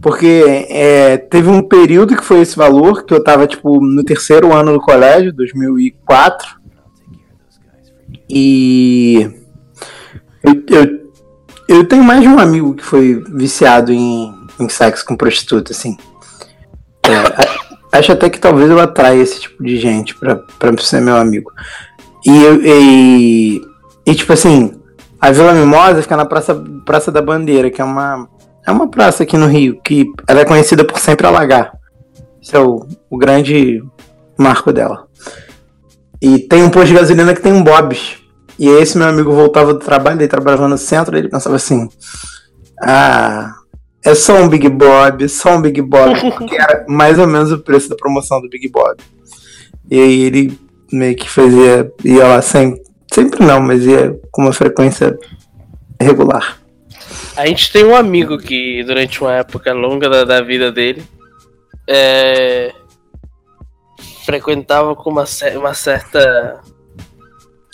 Porque 0.00 0.66
é, 0.68 1.16
teve 1.16 1.48
um 1.48 1.62
período 1.62 2.16
que 2.16 2.24
foi 2.24 2.40
esse 2.40 2.56
valor, 2.56 3.04
que 3.04 3.12
eu 3.12 3.22
tava, 3.22 3.46
tipo, 3.46 3.80
no 3.80 4.04
terceiro 4.04 4.52
ano 4.52 4.74
do 4.74 4.80
colégio, 4.80 5.32
2004. 5.32 6.60
E. 8.28 9.30
Eu, 10.42 10.62
eu, 10.68 11.10
eu 11.68 11.84
tenho 11.88 12.04
mais 12.04 12.20
de 12.22 12.28
um 12.28 12.38
amigo 12.38 12.74
que 12.74 12.84
foi 12.84 13.22
viciado 13.28 13.92
em, 13.92 14.32
em 14.60 14.68
sexo 14.68 15.04
com 15.04 15.16
prostituta, 15.16 15.72
assim. 15.72 15.96
É, 17.04 17.98
acho 17.98 18.12
até 18.12 18.28
que 18.30 18.38
talvez 18.38 18.70
eu 18.70 18.78
atraia 18.80 19.20
esse 19.20 19.40
tipo 19.40 19.62
de 19.62 19.76
gente 19.78 20.14
pra, 20.14 20.36
pra 20.58 20.76
ser 20.78 21.00
meu 21.00 21.16
amigo. 21.16 21.50
E, 22.24 22.42
eu- 22.42 22.60
e, 22.64 23.60
e, 24.04 24.14
tipo 24.14 24.32
assim, 24.32 24.72
a 25.20 25.30
Vila 25.30 25.52
Mimosa 25.54 26.02
fica 26.02 26.16
na 26.16 26.24
Praça, 26.24 26.54
praça 26.84 27.10
da 27.12 27.22
Bandeira, 27.22 27.70
que 27.70 27.80
é 27.80 27.84
uma, 27.84 28.28
é 28.66 28.70
uma 28.70 28.88
praça 28.88 29.22
aqui 29.22 29.36
no 29.36 29.46
Rio, 29.46 29.80
que 29.82 30.06
ela 30.26 30.40
é 30.40 30.44
conhecida 30.44 30.84
por 30.84 30.98
sempre 30.98 31.26
alagar. 31.26 31.72
Esse 32.42 32.54
é 32.56 32.60
o, 32.60 32.86
o 33.10 33.16
grande 33.16 33.82
marco 34.38 34.72
dela. 34.72 35.06
E 36.26 36.40
tem 36.40 36.64
um 36.64 36.70
posto 36.70 36.88
de 36.88 36.94
gasolina 36.94 37.32
que 37.32 37.40
tem 37.40 37.52
um 37.52 37.62
Bob's. 37.62 38.16
E 38.58 38.68
esse 38.68 38.98
meu 38.98 39.06
amigo 39.06 39.30
voltava 39.30 39.72
do 39.72 39.78
trabalho, 39.78 40.18
ele 40.18 40.26
trabalhava 40.26 40.66
no 40.66 40.76
centro, 40.76 41.16
ele 41.16 41.28
pensava 41.28 41.54
assim: 41.54 41.88
Ah, 42.82 43.54
é 44.04 44.12
só 44.12 44.34
um 44.42 44.48
Big 44.48 44.68
Bob, 44.68 45.24
é 45.24 45.28
só 45.28 45.56
um 45.56 45.62
Big 45.62 45.80
Bob, 45.80 46.18
porque 46.36 46.56
era 46.56 46.84
mais 46.88 47.16
ou 47.16 47.28
menos 47.28 47.52
o 47.52 47.58
preço 47.58 47.88
da 47.88 47.94
promoção 47.94 48.40
do 48.40 48.48
Big 48.48 48.68
Bob. 48.68 48.96
E 49.88 50.00
aí 50.00 50.22
ele 50.22 50.58
meio 50.92 51.14
que 51.14 51.30
fazia, 51.30 51.92
ia 52.04 52.26
lá 52.26 52.42
sempre, 52.42 52.82
sempre 53.12 53.44
não, 53.46 53.60
mas 53.60 53.86
ia 53.86 54.18
com 54.32 54.42
uma 54.42 54.52
frequência 54.52 55.16
regular. 56.00 56.58
A 57.36 57.46
gente 57.46 57.70
tem 57.70 57.84
um 57.84 57.94
amigo 57.94 58.36
que, 58.36 58.82
durante 58.82 59.20
uma 59.20 59.34
época 59.34 59.72
longa 59.72 60.10
da, 60.10 60.24
da 60.24 60.40
vida 60.40 60.72
dele, 60.72 61.04
é, 61.88 62.72
frequentava 64.26 64.94
com 64.96 65.08
uma, 65.08 65.24
cer- 65.24 65.56
uma 65.56 65.72
certa. 65.72 66.18
Era 66.18 66.60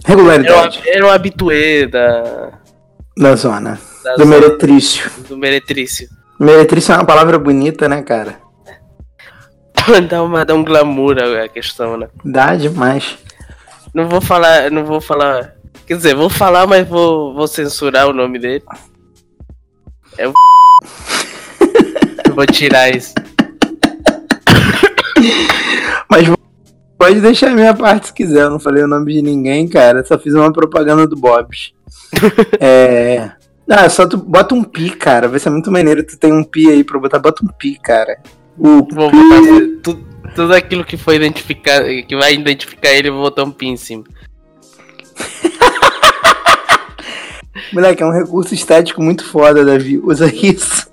Regularidade 0.04 0.82
era 0.86 1.06
um 1.06 1.10
habituê 1.10 1.86
da, 1.86 2.52
da 3.16 3.34
zona. 3.36 3.80
da 4.04 4.12
Do 4.14 4.24
zona 4.24 4.30
meretrício. 4.38 5.10
do 5.28 5.36
meretrício. 5.36 6.08
Meretrício 6.38 6.92
é 6.92 6.96
uma 6.96 7.04
palavra 7.06 7.38
bonita, 7.38 7.88
né, 7.88 8.02
cara? 8.02 8.38
dá, 10.08 10.22
uma, 10.22 10.44
dá 10.44 10.54
um 10.54 10.62
glamour 10.64 11.16
a 11.18 11.48
questão, 11.48 11.96
né? 11.96 12.08
Dá 12.24 12.54
demais. 12.54 13.16
Não 13.94 14.08
vou 14.08 14.20
falar, 14.20 14.70
não 14.70 14.84
vou 14.84 15.00
falar. 15.00 15.54
Quer 15.86 15.96
dizer, 15.96 16.14
vou 16.14 16.28
falar, 16.30 16.66
mas 16.66 16.86
vou, 16.86 17.32
vou 17.34 17.46
censurar 17.46 18.08
o 18.08 18.12
nome 18.12 18.38
dele. 18.38 18.64
É 20.18 20.28
o. 20.28 20.32
Eu 22.26 22.34
vou 22.34 22.46
tirar 22.46 22.90
isso. 22.94 23.14
Mas 26.10 26.26
pode 27.02 27.20
deixar 27.20 27.50
a 27.50 27.54
minha 27.54 27.74
parte 27.74 28.06
se 28.06 28.14
quiser. 28.14 28.42
Eu 28.42 28.50
não 28.50 28.60
falei 28.60 28.84
o 28.84 28.86
nome 28.86 29.12
de 29.12 29.22
ninguém, 29.22 29.66
cara. 29.66 30.04
Só 30.04 30.16
fiz 30.16 30.34
uma 30.34 30.52
propaganda 30.52 31.04
do 31.04 31.16
Bob's. 31.16 31.72
é. 32.60 33.32
Ah, 33.68 33.88
só 33.88 34.06
tu 34.06 34.16
bota 34.16 34.54
um 34.54 34.62
pi, 34.62 34.90
cara. 34.90 35.26
Vai 35.26 35.40
ser 35.40 35.50
muito 35.50 35.72
maneiro. 35.72 36.04
Tu 36.04 36.16
tem 36.16 36.32
um 36.32 36.44
pi 36.44 36.70
aí 36.70 36.84
pra 36.84 37.00
botar. 37.00 37.18
Bota 37.18 37.44
um 37.44 37.48
pi, 37.48 37.76
cara. 37.82 38.18
O 38.56 38.86
Vou 38.92 39.10
botar 39.10 39.38
assim, 39.40 39.78
tu- 39.82 40.04
tudo 40.36 40.54
aquilo 40.54 40.84
que 40.84 40.96
foi 40.96 41.16
identificar, 41.16 41.82
que 42.06 42.14
vai 42.14 42.34
identificar 42.34 42.90
ele, 42.90 43.08
eu 43.08 43.14
vou 43.14 43.22
botar 43.24 43.42
um 43.42 43.50
pin 43.50 43.72
em 43.72 43.76
cima. 43.76 44.04
Moleque, 47.72 48.02
é 48.02 48.06
um 48.06 48.12
recurso 48.12 48.54
estético 48.54 49.02
muito 49.02 49.24
foda, 49.24 49.64
Davi. 49.64 49.98
Usa 49.98 50.32
isso. 50.32 50.88